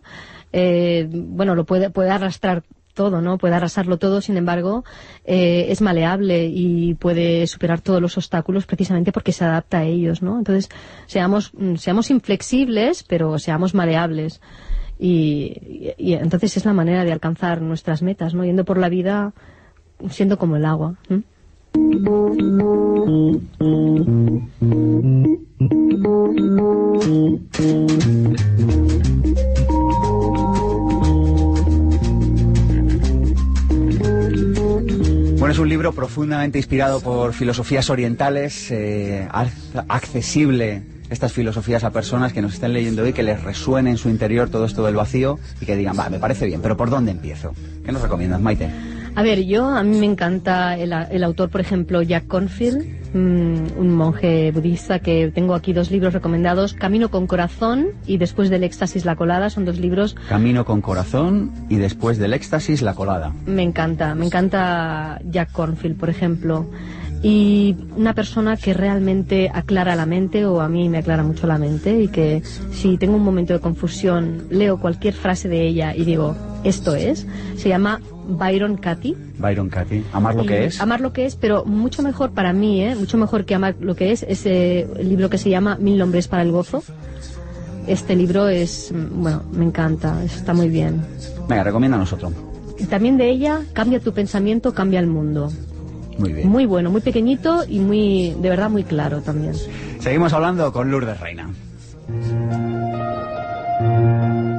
[0.53, 2.63] Eh, bueno, lo puede, puede arrastrar
[2.99, 3.37] todo, ¿no?
[3.37, 4.83] Puede arrasarlo todo, sin embargo,
[5.23, 10.21] eh, es maleable y puede superar todos los obstáculos precisamente porque se adapta a ellos,
[10.21, 10.37] ¿no?
[10.37, 10.67] Entonces,
[11.05, 14.41] seamos, mm, seamos inflexibles, pero seamos maleables.
[14.99, 18.43] Y, entonces es la manera de alcanzar nuestras metas, ¿no?
[18.43, 19.31] Yendo por la vida
[20.09, 20.95] siendo como el agua.
[35.39, 41.91] Bueno, es un libro profundamente inspirado por filosofías orientales, eh, ac- accesible estas filosofías a
[41.91, 44.95] personas que nos estén leyendo hoy, que les resuene en su interior todo esto del
[44.95, 47.53] vacío y que digan, va, me parece bien, pero ¿por dónde empiezo?
[47.85, 48.69] ¿Qué nos recomiendas, Maite?
[49.15, 53.77] A ver, yo, a mí me encanta el, el autor, por ejemplo, Jack Confield, mm,
[53.77, 58.63] un monje budista que tengo aquí dos libros recomendados, Camino con Corazón y Después del
[58.63, 63.33] Éxtasis, La Colada, son dos libros Camino con corazón y después del éxtasis, la colada.
[63.45, 66.67] me encanta, me encanta Jack Cornfield, por ejemplo.
[67.21, 71.57] Y una persona que realmente aclara la mente, o a mí me aclara mucho la
[71.57, 76.05] mente, y que si tengo un momento de confusión, leo cualquier frase de ella y
[76.05, 77.27] digo, esto es,
[77.57, 79.15] se llama Byron Katy.
[79.37, 80.79] Byron Katy, amar lo que es.
[80.79, 82.95] Amar lo que es, pero mucho mejor para mí, ¿eh?
[82.95, 86.43] mucho mejor que amar lo que es, ese libro que se llama Mil nombres para
[86.43, 86.83] el gozo.
[87.87, 91.01] Este libro es, mm, bueno, me encanta, está muy bien.
[91.49, 92.31] Venga, recomiéndanos otro.
[92.77, 95.51] Y también de ella, cambia tu pensamiento, cambia el mundo.
[96.19, 96.49] Muy bien.
[96.49, 99.53] Muy bueno, muy pequeñito y muy, de verdad, muy claro también.
[99.99, 101.49] Seguimos hablando con Lourdes Reina.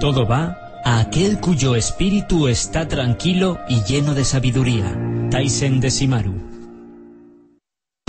[0.01, 4.99] Todo va a aquel cuyo espíritu está tranquilo y lleno de sabiduría.
[5.31, 6.49] Taisen Desimaru.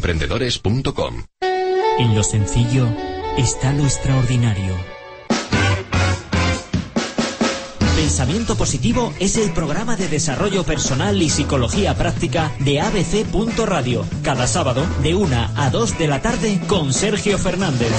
[0.00, 1.24] www.masterdeemprendedores.com.
[1.98, 2.88] En lo sencillo
[3.36, 4.74] está lo extraordinario.
[7.96, 13.26] Pensamiento Positivo es el programa de desarrollo personal y psicología práctica de ABC.
[13.66, 17.92] Radio, cada sábado de 1 a 2 de la tarde con Sergio Fernández.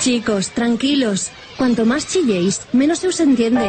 [0.00, 1.30] Chicos, tranquilos.
[1.60, 3.66] Cuanto más chilléis, menos se os entiende.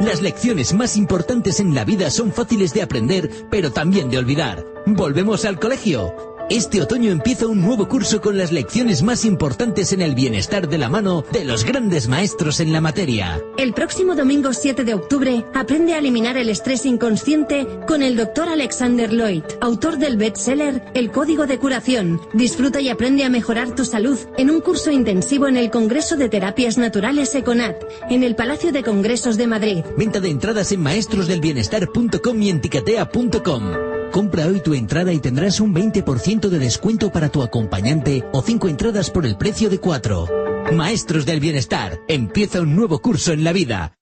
[0.00, 4.64] Las lecciones más importantes en la vida son fáciles de aprender, pero también de olvidar.
[4.86, 6.29] Volvemos al colegio.
[6.50, 10.78] Este otoño empieza un nuevo curso con las lecciones más importantes en el bienestar de
[10.78, 13.40] la mano de los grandes maestros en la materia.
[13.56, 18.48] El próximo domingo 7 de octubre aprende a eliminar el estrés inconsciente con el doctor
[18.48, 22.20] Alexander Lloyd, autor del bestseller El Código de Curación.
[22.34, 26.28] Disfruta y aprende a mejorar tu salud en un curso intensivo en el Congreso de
[26.28, 27.76] Terapias Naturales Econat,
[28.10, 29.84] en el Palacio de Congresos de Madrid.
[29.96, 33.89] Venta de entradas en maestrosdelbienestar.com y en ticatea.com.
[34.12, 38.68] Compra hoy tu entrada y tendrás un 20% de descuento para tu acompañante o 5
[38.68, 40.26] entradas por el precio de 4.
[40.72, 43.99] Maestros del Bienestar, empieza un nuevo curso en la vida.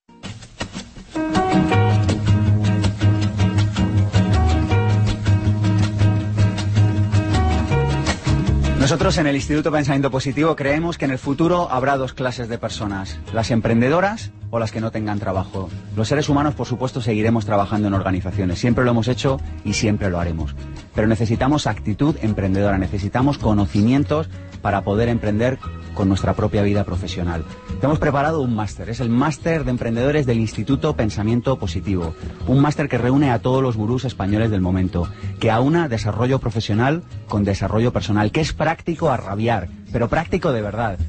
[8.89, 12.57] Nosotros en el Instituto Pensamiento Positivo creemos que en el futuro habrá dos clases de
[12.57, 15.69] personas, las emprendedoras o las que no tengan trabajo.
[15.95, 20.09] Los seres humanos, por supuesto, seguiremos trabajando en organizaciones, siempre lo hemos hecho y siempre
[20.09, 20.55] lo haremos.
[20.95, 24.27] Pero necesitamos actitud emprendedora, necesitamos conocimientos
[24.63, 25.59] para poder emprender
[25.93, 27.43] con nuestra propia vida profesional.
[27.81, 32.13] Hemos preparado un máster, es el máster de emprendedores del Instituto Pensamiento Positivo,
[32.47, 37.03] un máster que reúne a todos los gurús españoles del momento, que aúna desarrollo profesional
[37.27, 40.99] con desarrollo personal, que es práctico a rabiar, pero práctico de verdad.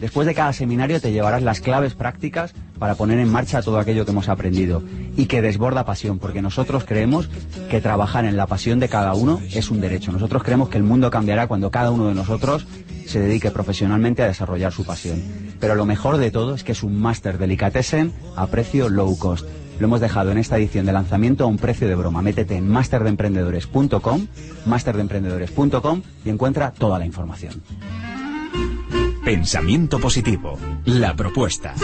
[0.00, 4.04] Después de cada seminario te llevarás las claves prácticas para poner en marcha todo aquello
[4.04, 4.82] que hemos aprendido
[5.16, 7.28] y que desborda pasión, porque nosotros creemos
[7.68, 10.10] que trabajar en la pasión de cada uno es un derecho.
[10.10, 12.66] Nosotros creemos que el mundo cambiará cuando cada uno de nosotros
[13.06, 15.22] se dedique profesionalmente a desarrollar su pasión.
[15.60, 19.46] Pero lo mejor de todo es que es un máster delicatessen a precio low cost.
[19.78, 22.22] Lo hemos dejado en esta edición de lanzamiento a un precio de broma.
[22.22, 24.26] Métete en masterdeemprendedores.com,
[24.64, 27.62] masterdeemprendedores.com y encuentra toda la información.
[29.24, 30.58] Pensamiento positivo.
[30.86, 31.74] La propuesta.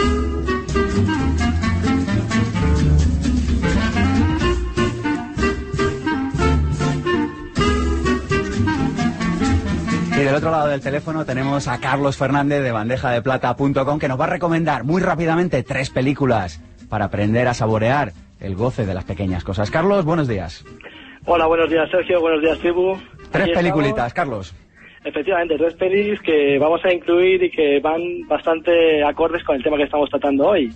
[10.17, 14.23] Y del otro lado del teléfono tenemos a Carlos Fernández de bandejadeplata.com que nos va
[14.23, 19.43] a recomendar muy rápidamente tres películas para aprender a saborear el goce de las pequeñas
[19.43, 19.69] cosas.
[19.69, 20.65] Carlos, buenos días.
[21.25, 22.97] Hola, buenos días Sergio, buenos días Tribu.
[23.31, 24.13] Tres Aquí peliculitas, estamos.
[24.13, 24.66] Carlos.
[25.03, 29.77] Efectivamente, tres pelis que vamos a incluir y que van bastante acordes con el tema
[29.77, 30.69] que estamos tratando hoy.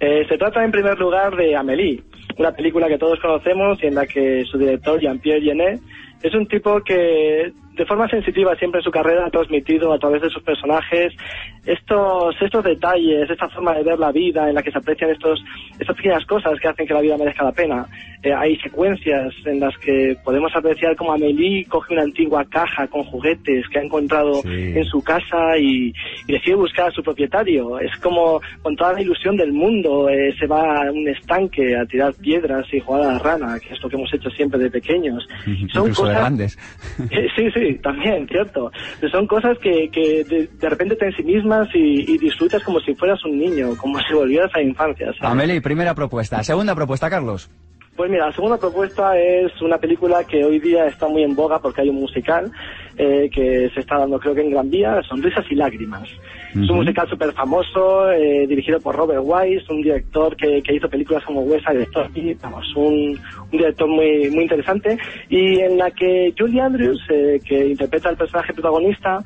[0.00, 2.02] Eh, se trata en primer lugar de Amélie,
[2.38, 5.80] una película que todos conocemos y en la que su director Jean-Pierre Jeunet
[6.22, 10.20] es un tipo que de forma sensitiva siempre en su carrera ha transmitido a través
[10.20, 11.14] de sus personajes
[11.64, 15.40] estos estos detalles, esta forma de ver la vida en la que se aprecian estos
[15.78, 17.86] estas pequeñas cosas que hacen que la vida merezca la pena.
[18.22, 23.04] Eh, hay secuencias en las que podemos apreciar cómo Amélie coge una antigua caja con
[23.04, 25.92] juguetes que ha encontrado en su casa y,
[26.26, 27.78] y decide buscar a su propietario.
[27.78, 31.86] Es como con toda la ilusión del mundo eh, se va a un estanque a
[31.86, 34.70] tirar piedras y jugar a la rana, que es lo que hemos hecho siempre de
[34.70, 35.24] pequeños.
[35.44, 36.58] Son Incluso de cosas- grandes.
[37.10, 38.70] Eh, Sí, sí, también, cierto.
[39.10, 43.24] Son cosas que, que de, de repente te ensimismas y, y disfrutas como si fueras
[43.24, 45.06] un niño, como si volvieras a la infancia.
[45.06, 45.22] ¿sabes?
[45.22, 46.42] Amelie, primera propuesta.
[46.42, 47.50] Segunda propuesta, Carlos.
[47.98, 51.58] Pues mira, la segunda propuesta es una película que hoy día está muy en boga
[51.58, 52.48] porque hay un musical
[52.96, 56.08] eh, que se está dando creo que en Gran Vía, Sonrisas y Lágrimas.
[56.50, 60.88] Es un musical súper famoso, eh, dirigido por Robert Wise, un director que, que hizo
[60.88, 65.90] películas como West Side Story, vamos, un, un director muy, muy interesante, y en la
[65.90, 69.22] que Julie Andrews, eh, que interpreta al personaje protagonista,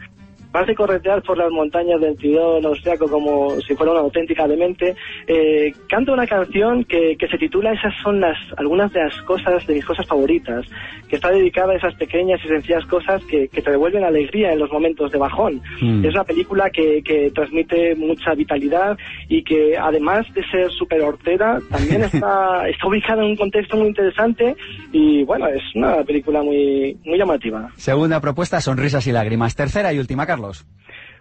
[0.61, 4.95] de corretear por las montañas del Tirol austriaco como si fuera una auténtica demente,
[5.27, 9.67] eh, canta una canción que, que se titula Esas son las algunas de las cosas,
[9.67, 10.65] de mis cosas favoritas,
[11.09, 14.59] que está dedicada a esas pequeñas y sencillas cosas que, que te devuelven alegría en
[14.59, 15.61] los momentos de bajón.
[15.81, 16.05] Mm.
[16.05, 18.97] Es una película que, que transmite mucha vitalidad
[19.29, 23.89] y que además de ser súper hortera, también está, está ubicada en un contexto muy
[23.89, 24.55] interesante
[24.93, 27.71] y bueno, es una película muy, muy llamativa.
[27.77, 29.57] Segunda propuesta, sonrisas y lágrimas.
[29.57, 30.42] Tercera y última, Carlos.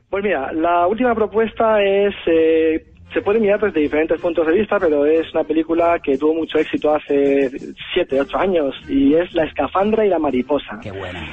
[0.09, 4.77] Pues mira, la última propuesta es, eh, se puede mirar desde diferentes puntos de vista,
[4.79, 7.49] pero es una película que tuvo mucho éxito hace
[7.93, 10.79] 7, 8 años y es La escafandra y la mariposa.
[10.81, 11.25] Qué buena.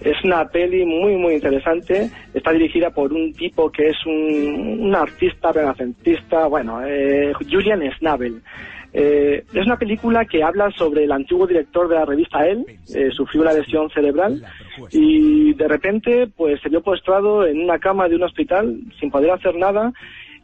[0.00, 2.08] Es una peli muy, muy interesante.
[2.32, 8.40] Está dirigida por un tipo que es un, un artista renacentista, bueno, eh, Julian Schnabel.
[8.92, 13.10] Eh, es una película que habla sobre el antiguo director de la revista Elle, eh,
[13.12, 14.42] sufrió una lesión cerebral
[14.90, 19.30] y de repente pues se vio postrado en una cama de un hospital sin poder
[19.30, 19.92] hacer nada.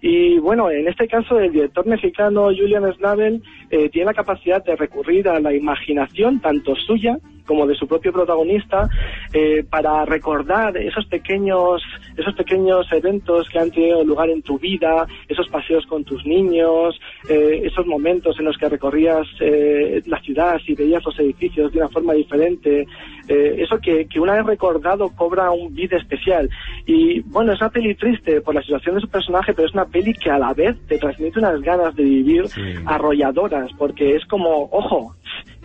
[0.00, 4.76] Y bueno, en este caso el director mexicano Julian Schnabel eh, tiene la capacidad de
[4.76, 8.88] recurrir a la imaginación tanto suya como de su propio protagonista
[9.32, 11.82] eh, para recordar esos pequeños
[12.16, 16.98] esos pequeños eventos que han tenido lugar en tu vida, esos paseos con tus niños,
[17.28, 21.78] eh, esos momentos en los que recorrías eh, la ciudad y veías los edificios de
[21.78, 22.86] una forma diferente,
[23.28, 26.48] eh, eso que, que una vez recordado cobra un vida especial.
[26.86, 29.86] Y bueno, es una peli triste por la situación de su personaje, pero es una
[29.86, 32.44] peli que a la vez te transmite unas ganas de vivir
[32.86, 35.14] arrolladoras, porque es como, ojo,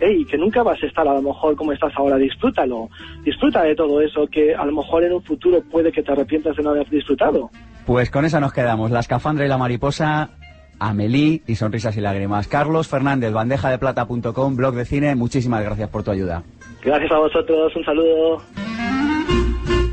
[0.02, 2.90] hey, que nunca vas a estar a lo mejor como estás ahora, disfrútalo,
[3.24, 6.56] disfruta de todo eso que a lo mejor en un futuro puede que te arrepientas
[6.56, 7.50] de no haber disfrutado.
[7.86, 8.90] Pues con esa nos quedamos.
[8.90, 10.30] La escafandra y la mariposa,
[10.78, 12.48] Amelie y sonrisas y lágrimas.
[12.48, 15.14] Carlos Fernández, bandejadeplata.com, blog de cine.
[15.14, 16.42] Muchísimas gracias por tu ayuda.
[16.82, 18.42] Gracias a vosotros, un saludo.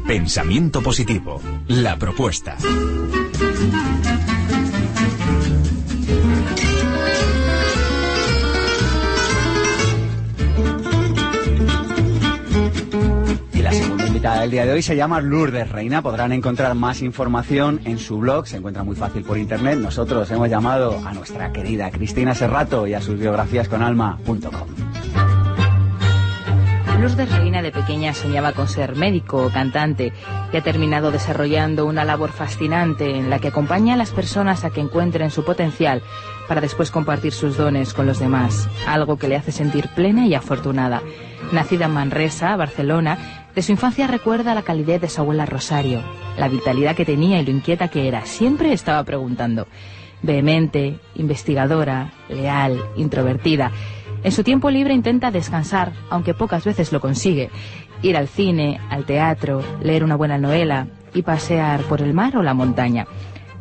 [0.07, 1.39] Pensamiento positivo.
[1.67, 2.57] La propuesta.
[14.19, 16.01] Invitada del el día de hoy se llama Lourdes Reina.
[16.01, 19.79] Podrán encontrar más información en su blog, se encuentra muy fácil por internet.
[19.79, 24.67] Nosotros hemos llamado a nuestra querida Cristina Serrato y a sus biografías con alma.com.
[26.99, 30.11] Lourdes Reina de pequeña soñaba con ser médico o cantante
[30.51, 34.69] y ha terminado desarrollando una labor fascinante en la que acompaña a las personas a
[34.69, 36.01] que encuentren su potencial
[36.49, 40.35] para después compartir sus dones con los demás, algo que le hace sentir plena y
[40.35, 41.01] afortunada.
[41.53, 46.01] Nacida en Manresa, Barcelona, de su infancia recuerda la calidez de su abuela Rosario,
[46.37, 48.25] la vitalidad que tenía y lo inquieta que era.
[48.25, 49.67] Siempre estaba preguntando.
[50.21, 53.73] Vehemente, investigadora, leal, introvertida.
[54.23, 57.49] En su tiempo libre intenta descansar, aunque pocas veces lo consigue.
[58.01, 62.41] Ir al cine, al teatro, leer una buena novela y pasear por el mar o
[62.41, 63.07] la montaña.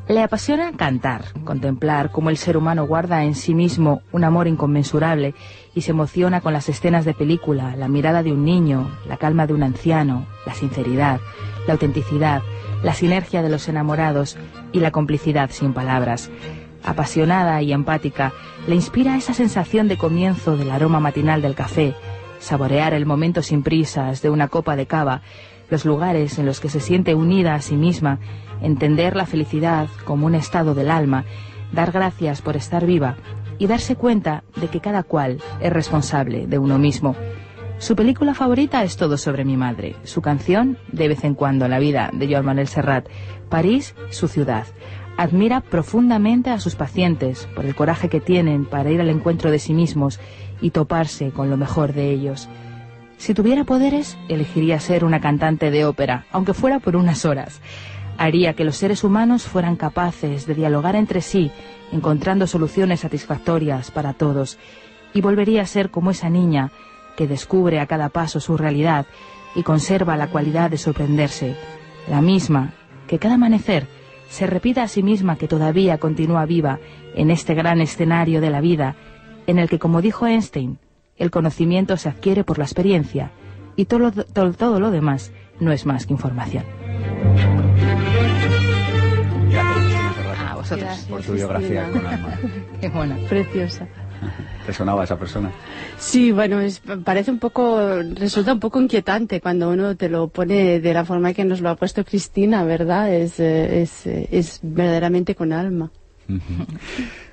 [0.08, 5.34] Le apasiona cantar, contemplar cómo el ser humano guarda en sí mismo un amor inconmensurable
[5.74, 9.46] y se emociona con las escenas de película, la mirada de un niño, la calma
[9.46, 11.20] de un anciano, la sinceridad,
[11.66, 12.40] la autenticidad,
[12.82, 14.38] la sinergia de los enamorados
[14.72, 16.30] y la complicidad sin palabras.
[16.82, 18.32] Apasionada y empática,
[18.66, 21.94] le inspira esa sensación de comienzo del aroma matinal del café,
[22.38, 25.20] saborear el momento sin prisas de una copa de cava,
[25.70, 28.18] los lugares en los que se siente unida a sí misma,
[28.60, 31.24] entender la felicidad como un estado del alma,
[31.72, 33.16] dar gracias por estar viva
[33.58, 37.16] y darse cuenta de que cada cual es responsable de uno mismo.
[37.78, 41.78] Su película favorita es Todo sobre mi madre, su canción, De vez en cuando la
[41.78, 43.06] vida, de Joan Manuel Serrat,
[43.48, 44.66] París, su ciudad
[45.16, 49.58] admira profundamente a sus pacientes por el coraje que tienen para ir al encuentro de
[49.58, 50.20] sí mismos
[50.60, 52.48] y toparse con lo mejor de ellos.
[53.18, 57.60] Si tuviera poderes, elegiría ser una cantante de ópera, aunque fuera por unas horas.
[58.16, 61.50] Haría que los seres humanos fueran capaces de dialogar entre sí,
[61.92, 64.58] encontrando soluciones satisfactorias para todos,
[65.12, 66.70] y volvería a ser como esa niña
[67.16, 69.06] que descubre a cada paso su realidad
[69.54, 71.56] y conserva la cualidad de sorprenderse,
[72.08, 72.72] la misma
[73.08, 73.88] que cada amanecer
[74.28, 76.78] se repita a sí misma que todavía continúa viva
[77.14, 78.94] en este gran escenario de la vida,
[79.46, 80.78] en el que, como dijo Einstein,
[81.18, 83.30] el conocimiento se adquiere por la experiencia
[83.76, 86.64] y todo, todo, todo lo demás no es más que información.
[90.48, 91.06] A vosotros.
[91.08, 92.38] Por tu biografía con alma.
[92.80, 93.16] Qué buena.
[93.28, 93.86] Preciosa.
[94.66, 95.50] ¿Te sonaba esa persona?
[95.96, 100.80] Sí, bueno, es, parece un poco, resulta un poco inquietante cuando uno te lo pone
[100.80, 103.14] de la forma que nos lo ha puesto Cristina, ¿verdad?
[103.14, 105.90] Es, eh, es, eh, es verdaderamente con alma.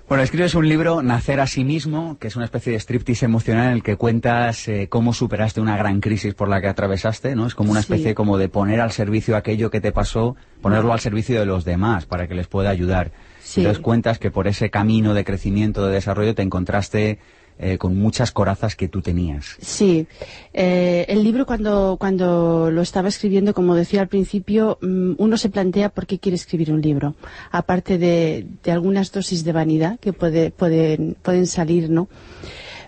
[0.08, 3.70] Bueno, escribes un libro, Nacer a sí mismo, que es una especie de striptease emocional
[3.70, 7.48] en el que cuentas eh, cómo superaste una gran crisis por la que atravesaste, ¿no?
[7.48, 11.00] Es como una especie como de poner al servicio aquello que te pasó, ponerlo al
[11.00, 13.14] servicio de los demás para que les pueda ayudar.
[13.56, 17.18] Entonces cuentas que por ese camino de crecimiento, de desarrollo, te encontraste
[17.58, 19.56] eh, con muchas corazas que tú tenías.
[19.62, 20.08] Sí,
[20.54, 25.50] eh, el libro cuando, cuando lo estaba escribiendo, como decía al principio, mm, uno se
[25.50, 27.16] plantea por qué quiere escribir un libro,
[27.52, 32.10] aparte de, algunas dosis de vanidad que puede, pueden, pueden salir, ¿no?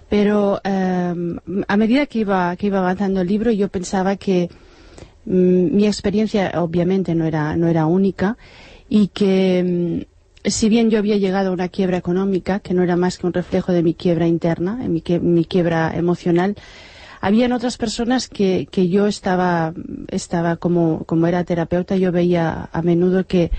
[0.10, 1.38] Pero em,
[1.68, 4.50] a medida que iba, que iba avanzando el libro, yo pensaba que
[5.26, 8.38] mm, mi experiencia obviamente no era, no era única
[8.90, 12.96] y que mm, si bien yo había llegado a una quiebra económica, que no era
[12.96, 16.56] más que un reflejo de mi quiebra interna, mi, mi quiebra emocional,
[17.22, 19.74] habían otras personas que, que yo estaba,
[20.10, 23.52] estaba como, como era terapeuta, yo veía a menudo que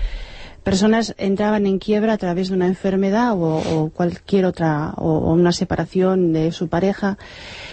[0.63, 6.33] personas entraban en quiebra a través de una enfermedad o, cualquier otra, o, una separación
[6.33, 7.17] de su pareja.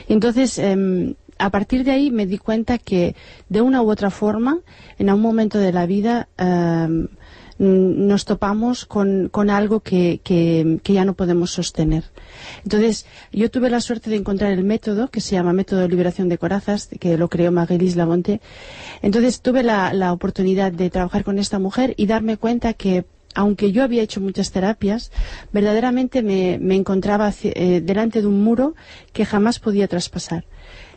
[0.09, 3.15] Entonces, em, a partir de ahí me di cuenta que
[3.49, 4.61] de una u otra forma,
[4.99, 7.09] en un momento de la vida, em,
[7.59, 12.05] nos topamos con, algo que, ya no podemos sostener.
[12.65, 16.29] Entonces, yo tuve la suerte de encontrar el método, que se llama Método de Liberación
[16.29, 18.41] de Corazas, que lo creó Maguelis Lamonte.
[19.03, 23.05] Entonces, tuve la, oportunidad de trabajar con esta mujer y darme cuenta que
[23.35, 25.13] aunque yo había hecho muchas terapias,
[25.53, 28.75] verdaderamente me, me encontraba eh, delante de un muro
[29.13, 30.47] que jamás podía traspasar.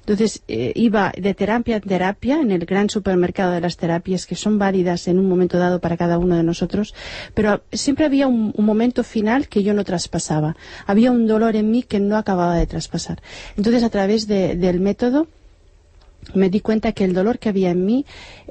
[0.09, 4.33] Entonces eh, iba de terapia en terapia en el gran supermercado de las terapias que
[4.33, 6.95] son válidas en un momento dado para cada uno de nosotros,
[7.35, 10.55] pero siempre había un, momento final que yo no traspasaba.
[10.87, 13.21] Había un dolor en mí que no acababa de traspasar.
[13.55, 15.27] Entonces a través del método
[16.33, 18.03] me di cuenta que el dolor que había en mí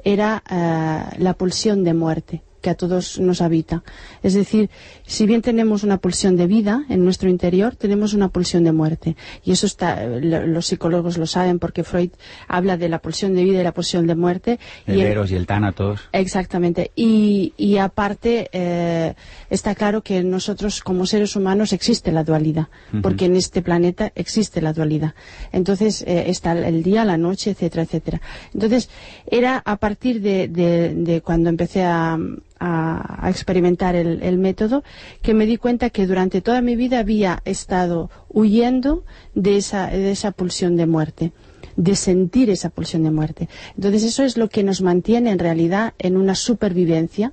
[0.05, 3.83] era eh, la pulsión de muerte que a todos nos habita.
[4.23, 4.69] Es decir,
[5.05, 9.15] si bien tenemos una pulsión de vida en nuestro interior, tenemos una pulsión de muerte.
[9.43, 12.11] Y eso está, los psicólogos lo saben porque Freud
[12.47, 14.59] habla de la pulsión de vida y la pulsión de muerte.
[14.85, 16.01] El y Eros y el Tánatos.
[16.11, 16.91] Exactamente.
[16.95, 19.15] Y, y aparte, eh,
[19.49, 22.67] está claro que nosotros como seres humanos existe la dualidad,
[23.01, 25.13] porque en este planeta existe la dualidad.
[25.51, 28.21] Entonces, eh, está el día, la noche, etcétera, etcétera.
[28.53, 28.89] Entonces,
[29.27, 32.17] era a partir de, de cuando empecé a
[32.59, 34.83] a, experimentar el, método,
[35.21, 39.03] que me di cuenta que durante toda mi vida había estado huyendo
[39.35, 41.31] de esa, de esa pulsión de muerte
[41.75, 43.47] de sentir esa pulsión de muerte.
[43.77, 47.31] Entonces eso es lo que nos mantiene en realidad en una supervivencia,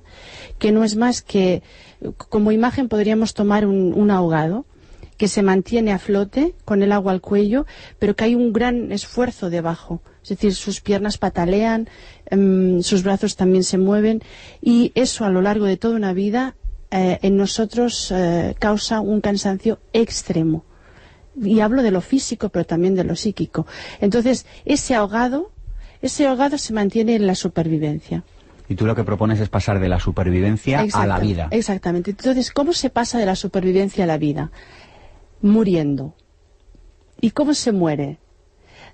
[0.57, 1.63] que no es más que,
[2.29, 4.65] como imagen podríamos tomar un ahogado,
[5.17, 7.65] que se mantiene a flote con el agua al cuello,
[7.99, 10.01] pero que hay un gran esfuerzo debajo.
[10.23, 11.89] Es decir, sus piernas patalean,
[12.25, 14.21] em, sus brazos también se mueven
[14.61, 16.55] y eso a lo largo de toda una vida
[16.91, 20.65] eh, en nosotros eh, causa un cansancio extremo.
[21.41, 23.67] Y hablo de lo físico, pero también de lo psíquico.
[23.99, 25.51] Entonces, ese ahogado,
[26.01, 28.23] ese ahogado se mantiene en la supervivencia.
[28.69, 31.47] Y tú lo que propones es pasar de la supervivencia a la vida.
[31.51, 32.11] Exactamente.
[32.11, 34.51] Entonces, ¿cómo se pasa de la supervivencia a la vida?
[35.41, 36.15] Muriendo.
[37.19, 38.19] ¿Y cómo se muere?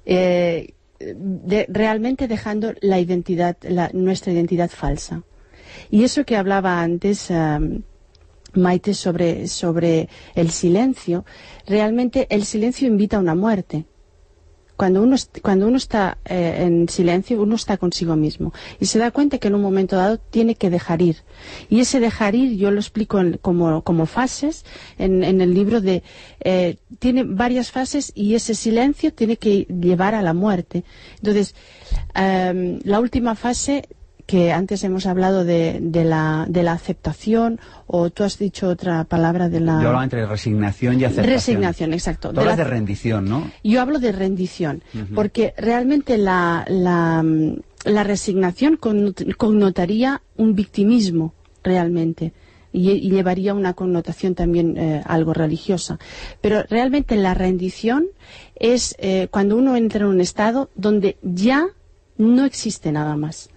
[0.06, 0.74] Eh,
[1.68, 3.58] realmente dejando la identidad,
[3.94, 5.24] nuestra identidad falsa.
[5.90, 7.82] Y eso que hablaba antes um,
[8.56, 11.26] Maite sobre, sobre el silencio,
[11.66, 13.86] realmente el silencio invita a una muerte
[14.78, 19.12] cuando uno, cuando uno está eh, en silencio, uno está consigo mismo y se da
[19.12, 21.18] cuenta que en un momento dado tiene que dejar ir.
[21.70, 24.66] Y ese dejar ir, yo lo explico como, como, fases
[24.98, 26.04] en, en, el libro de...
[26.42, 30.84] Eh, tiene varias fases y ese silencio tiene que llevar a la muerte.
[31.18, 31.56] Entonces,
[32.16, 33.88] eh, la última fase
[34.26, 39.04] que antes hemos hablado de, de, la, de, la, aceptación, o tú has dicho otra
[39.04, 39.82] palabra de la...
[39.82, 41.34] Yo hablo entre resignación y aceptación.
[41.34, 42.32] Resignación, exacto.
[42.32, 43.52] Tú de, rendición, ¿no?
[43.64, 47.24] Yo hablo de rendición, porque realmente la, la,
[47.84, 52.34] la resignación connotaría un victimismo, realmente.
[52.72, 56.00] Y, llevaría una connotación también eh, algo religiosa.
[56.42, 58.08] Pero realmente la rendición
[58.56, 61.68] es eh, cuando uno entra en un estado donde ya
[62.18, 63.50] no existe nada más.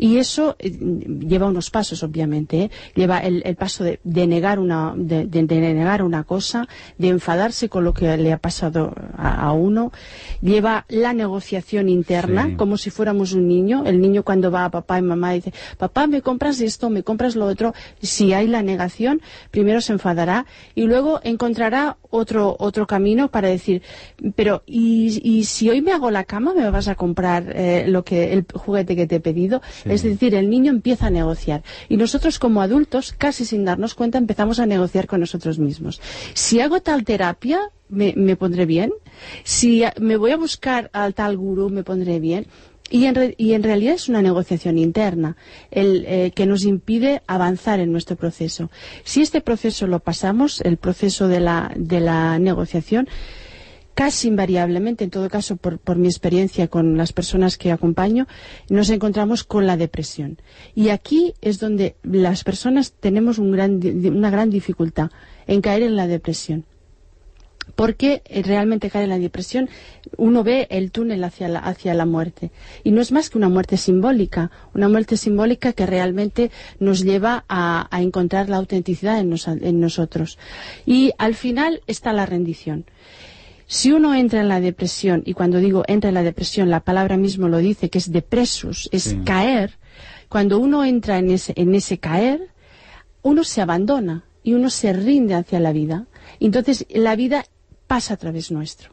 [0.00, 2.62] Y eso eh, lleva unos pasos, obviamente.
[2.62, 2.70] ¿eh?
[2.94, 8.16] Lleva el, paso de, negar una, de, negar una cosa, de enfadarse con lo que
[8.16, 9.92] le ha pasado a, uno.
[10.40, 13.84] Lleva la negociación interna, como si fuéramos un niño.
[13.84, 16.88] El niño cuando va a papá y mamá dice, papá, ¿me compras esto?
[16.88, 17.74] ¿Me compras lo otro?
[18.00, 19.20] Si hay la negación,
[19.50, 23.82] primero se enfadará y luego encontrará otro, otro camino para decir,
[24.34, 28.32] pero ¿y, si hoy me hago la cama, me vas a comprar eh, lo que
[28.32, 29.60] el juguete que te he pedido?
[29.90, 31.62] Es decir, el niño empieza a negociar.
[31.88, 36.00] Y nosotros como adultos, casi sin darnos cuenta, empezamos a negociar con nosotros mismos.
[36.34, 38.92] Si hago tal terapia, me, pondré bien.
[39.44, 42.46] Si me voy a buscar al tal gurú, me pondré bien.
[42.92, 45.36] Y en, realidad es una negociación interna
[45.70, 48.68] el, eh, que nos impide avanzar en nuestro proceso.
[49.04, 53.08] Si este proceso lo pasamos, el proceso de la, de la negociación,
[54.00, 58.26] casi invariablemente, en todo caso por, mi experiencia con las personas que acompaño,
[58.70, 60.38] nos encontramos con la depresión.
[60.74, 65.10] Y aquí es donde las personas tenemos una gran dificultad
[65.46, 66.64] en caer en la depresión.
[67.76, 69.68] Porque eh, realmente caer en la depresión
[70.16, 72.52] uno ve el túnel hacia la, hacia la muerte.
[72.82, 77.44] Y no es más que una muerte simbólica, una muerte simbólica que realmente nos lleva
[77.50, 80.38] a, encontrar la autenticidad en nosotros.
[80.86, 82.86] Y al final está la rendición.
[83.70, 87.16] Si uno entra en la depresión, y cuando digo entra en la depresión, la palabra
[87.16, 89.78] mismo lo dice, que es depresus, es caer,
[90.28, 92.48] cuando uno entra en ese, en ese caer,
[93.22, 96.08] uno se abandona y uno se rinde hacia la vida.
[96.40, 97.46] Entonces la vida
[97.86, 98.90] pasa a través nuestro.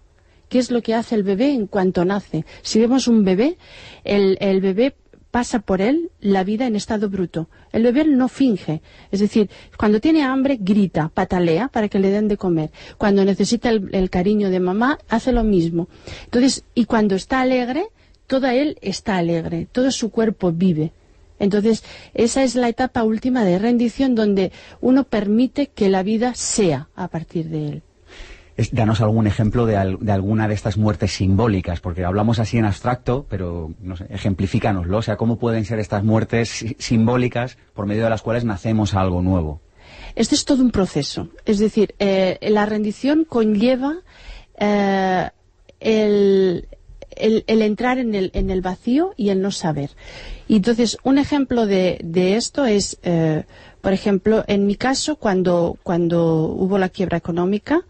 [0.48, 2.46] ¿Qué es lo que hace el bebé en cuanto nace?
[2.62, 3.58] Si vemos un bebé,
[4.04, 4.96] el, el bebé
[5.38, 7.48] pasa por él la vida en estado bruto.
[7.72, 8.82] El bebé no finge.
[9.12, 12.72] Es decir, cuando tiene hambre, grita, patalea para que le den de comer.
[12.98, 15.90] Cuando necesita el, cariño de mamá, hace lo mismo.
[16.24, 17.90] Entonces, y cuando está alegre,
[18.26, 20.92] todo él está alegre, todo su cuerpo vive.
[21.38, 21.84] Entonces,
[22.16, 27.10] esa es la etapa última de rendición donde uno permite que la vida sea a
[27.10, 27.84] partir de él
[28.72, 33.74] danos algún ejemplo de, alguna de estas muertes simbólicas, porque hablamos así en abstracto, pero
[33.82, 38.22] no sé, ejemplifícanoslo, o sea, ¿cómo pueden ser estas muertes simbólicas por medio de las
[38.22, 39.62] cuales nacemos algo nuevo?
[40.16, 43.98] Este es todo un proceso, es decir, eh, la rendición conlleva
[44.60, 45.30] eh,
[45.80, 46.68] el,
[47.16, 49.92] el, el entrar en el, en el vacío y el no saber.
[50.48, 53.44] Y entonces, un ejemplo de, de esto es, eh,
[53.82, 57.86] por ejemplo, en mi caso, cuando, cuando hubo la quiebra económica,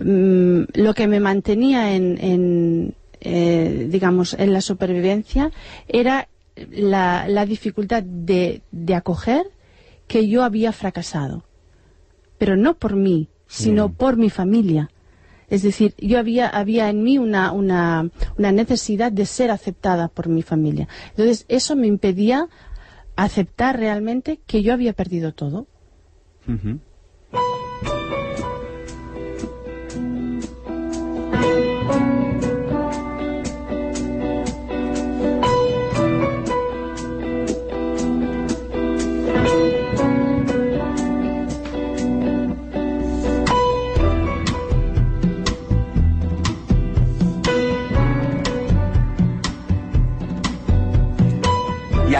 [0.00, 5.50] mm, lo que me mantenía en, en eh, digamos, en la supervivencia
[5.88, 6.28] era
[6.70, 9.46] la, la dificultad de, de acoger
[10.06, 11.44] que yo había fracasado.
[12.38, 13.92] Pero no por mí, sino Mm.
[13.94, 14.90] por mi familia.
[15.48, 20.28] Es decir, yo había, había en mí una, una, una necesidad de ser aceptada por
[20.28, 20.88] mi familia.
[21.10, 22.48] Entonces, eso me impedía
[23.14, 25.66] aceptar realmente que yo había perdido todo.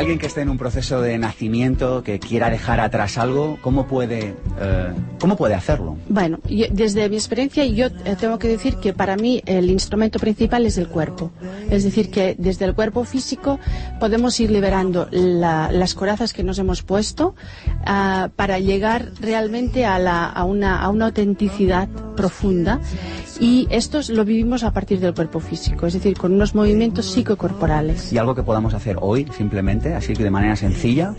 [0.06, 4.36] Alguien que esté en un proceso de nacimiento, que quiera dejar atrás algo, ¿cómo puede,
[4.60, 5.96] eh, ¿cómo puede hacerlo?
[6.08, 10.20] Bueno, yo- desde mi experiencia yo eh, tengo que decir que para mí el instrumento
[10.20, 11.32] principal es el cuerpo.
[11.70, 13.58] Es decir, que desde el cuerpo físico
[13.98, 17.34] podemos ir liberando la- las corazas que nos hemos puesto
[17.84, 22.78] ah, para llegar realmente a, la- a una, a una autenticidad profunda.
[23.40, 27.06] Y esto es- lo vivimos a partir del cuerpo físico, es decir, con unos movimientos
[27.06, 28.12] psicocorporales.
[28.12, 31.14] Y algo que podamos hacer hoy, simplemente, así que de manera sencilla.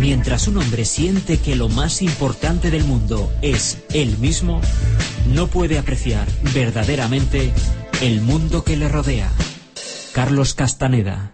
[0.00, 4.62] Mientras un hombre siente que lo más importante del mundo es él mismo,
[5.28, 7.52] no puede apreciar verdaderamente
[8.00, 9.30] el mundo que le rodea.
[10.12, 11.32] Carlos Castaneda.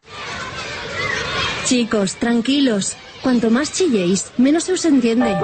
[1.66, 2.96] Chicos, tranquilos.
[3.22, 5.34] Cuanto más chilléis, menos se os entiende.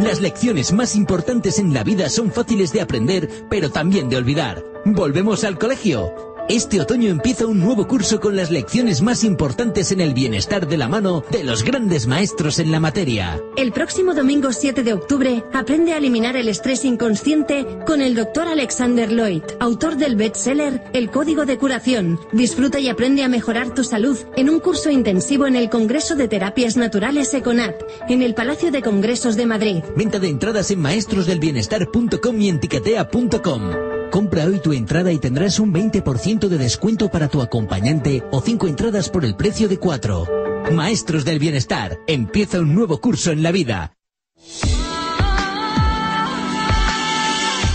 [0.00, 4.62] Las lecciones más importantes en la vida son fáciles de aprender, pero también de olvidar.
[4.84, 6.27] Volvemos al colegio.
[6.48, 10.78] Este otoño empieza un nuevo curso con las lecciones más importantes en el bienestar de
[10.78, 13.38] la mano de los grandes maestros en la materia.
[13.58, 18.48] El próximo domingo 7 de octubre aprende a eliminar el estrés inconsciente con el doctor
[18.48, 22.18] Alexander Lloyd, autor del bestseller El Código de Curación.
[22.32, 26.28] Disfruta y aprende a mejorar tu salud en un curso intensivo en el Congreso de
[26.28, 27.74] Terapias Naturales Econat,
[28.08, 29.84] en el Palacio de Congresos de Madrid.
[29.96, 33.87] Venta de entradas en maestrosdelbienestar.com y en tiquetea.com.
[34.10, 38.66] Compra hoy tu entrada y tendrás un 20% de descuento para tu acompañante o 5
[38.66, 40.26] entradas por el precio de 4.
[40.72, 43.94] Maestros del Bienestar, empieza un nuevo curso en la vida.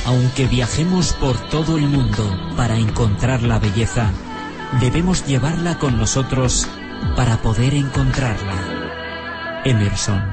[0.06, 2.24] Aunque viajemos por todo el mundo
[2.58, 4.12] para encontrar la belleza,
[4.82, 6.68] debemos llevarla con nosotros
[7.16, 9.62] para poder encontrarla.
[9.66, 10.33] Emerson.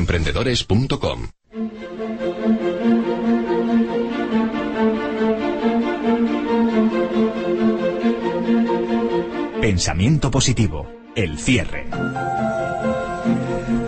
[0.05, 1.29] www.masterdeemprendedores.com.
[9.61, 10.87] Pensamiento positivo.
[11.15, 11.85] El cierre.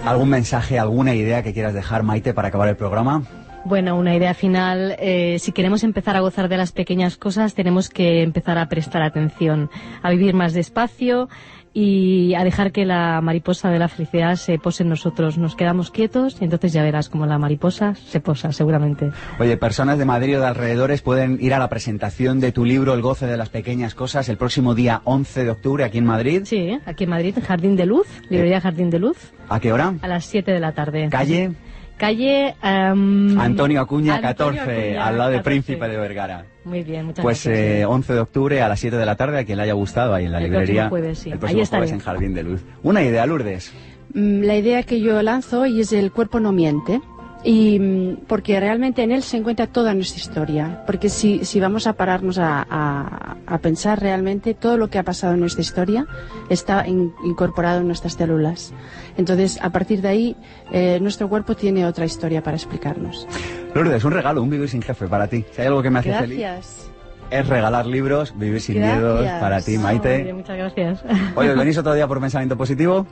[0.06, 3.24] ¿Algún mensaje, alguna idea que quieras dejar, Maite, para acabar el programa?
[3.66, 4.98] Bueno, una idea final.
[5.00, 9.02] eh, si queremos empezar a gozar de las pequeñas cosas, tenemos que empezar a prestar
[9.02, 9.70] atención,
[10.02, 11.30] a vivir más despacio
[11.74, 15.38] y a dejar que la mariposa de la felicidad se pose en nosotros.
[15.38, 19.12] Nos quedamos quietos y entonces ya verás como la mariposa se posa, seguramente.
[19.40, 22.94] Oye, personas de Madrid o de alrededores pueden ir a la presentación de tu libro
[22.94, 26.42] El goce de las pequeñas cosas el próximo día 11 de octubre aquí en Madrid.
[26.46, 29.96] Sí, aquí en Madrid, en Jardín de Luz, librería Jardín de Luz, ¿A qué hora?
[30.02, 31.08] a las 7 de la tarde.
[31.10, 31.54] Calle
[31.98, 32.56] Calle...
[32.64, 35.44] em, Antonio Acuña Antonio 14, Acuña, al lado de 14.
[35.62, 36.46] Príncipe de Vergara.
[36.66, 37.66] Muy bien, muchas Pues gracias.
[37.82, 40.14] eh, 11 de octubre a las 7 de la tarde, a quien le haya gustado
[40.14, 40.88] ahí en la El librería.
[40.88, 41.32] próximo jueves, sí.
[41.32, 42.62] El próximo Ahí jueves en Jardín de Luz.
[42.84, 43.74] Una idea, Lourdes.
[44.14, 47.02] Mm, La idea que yo lanzo hoy es el cuerpo no miente.
[47.46, 50.84] Y mm, porque realmente en él se encuentra toda nuestra historia.
[50.86, 55.04] Porque si, si vamos a pararnos a, a- a pensar realmente, todo lo que ha
[55.04, 56.06] pasado en nuestra historia
[56.50, 58.74] está in- incorporado en nuestras células.
[59.18, 60.36] Entonces, a partir de ahí,
[60.72, 63.28] eh, nuestro cuerpo tiene otra historia para explicarnos.
[63.76, 65.44] Lourdes, un regalo, un vivir sin jefe para ti.
[65.52, 66.90] Si hay algo que me hace feliz, Gracias.
[67.30, 68.98] es regalar libros, vivir sin Gracias.
[69.02, 70.24] miedos para ti, Maite.
[70.24, 71.04] bien, muchas gracias.
[71.36, 73.06] Oye, ¿venís otro día por pensamiento positivo?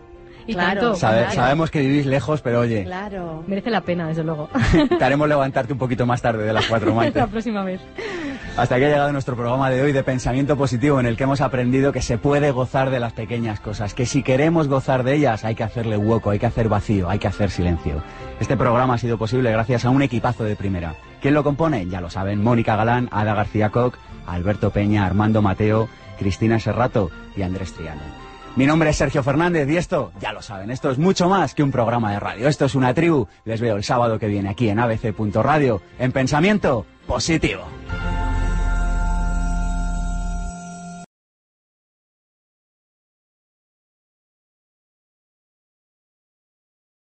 [0.47, 0.81] Y Claro.
[0.81, 1.33] tanto, Sabe- claro.
[1.35, 3.43] Sabemos que vivís lejos, pero oye, Claro.
[3.47, 4.49] Merece la pena, desde luego.
[4.97, 7.19] te haremos levantarte un poquito más tarde de las cuatro, Maite.
[7.19, 7.79] la próxima vez.
[8.57, 11.39] Hasta aquí ha llegado nuestro programa de hoy de pensamiento positivo en el que hemos
[11.39, 15.45] aprendido que se puede gozar de las pequeñas cosas, que si queremos gozar de ellas
[15.45, 18.03] hay que hacerle hueco, hay que hacer vacío, hay que hacer silencio.
[18.41, 20.95] Este programa ha sido posible gracias a un equipazo de primera.
[21.21, 21.85] ¿Quién lo compone?
[21.87, 23.95] Ya lo saben, Mónica Galán, Ada García Koch,
[24.27, 25.87] Alberto Peña, Armando Mateo,
[26.19, 28.01] Cristina Serrato y Andrés Triano.
[28.57, 31.63] Mi nombre es Sergio Fernández y esto, ya lo saben, esto es mucho más que
[31.63, 32.49] un programa de radio.
[32.49, 33.27] Esto es una tribu.
[33.45, 37.63] Les veo el sábado que viene aquí en abc.radio en pensamiento positivo.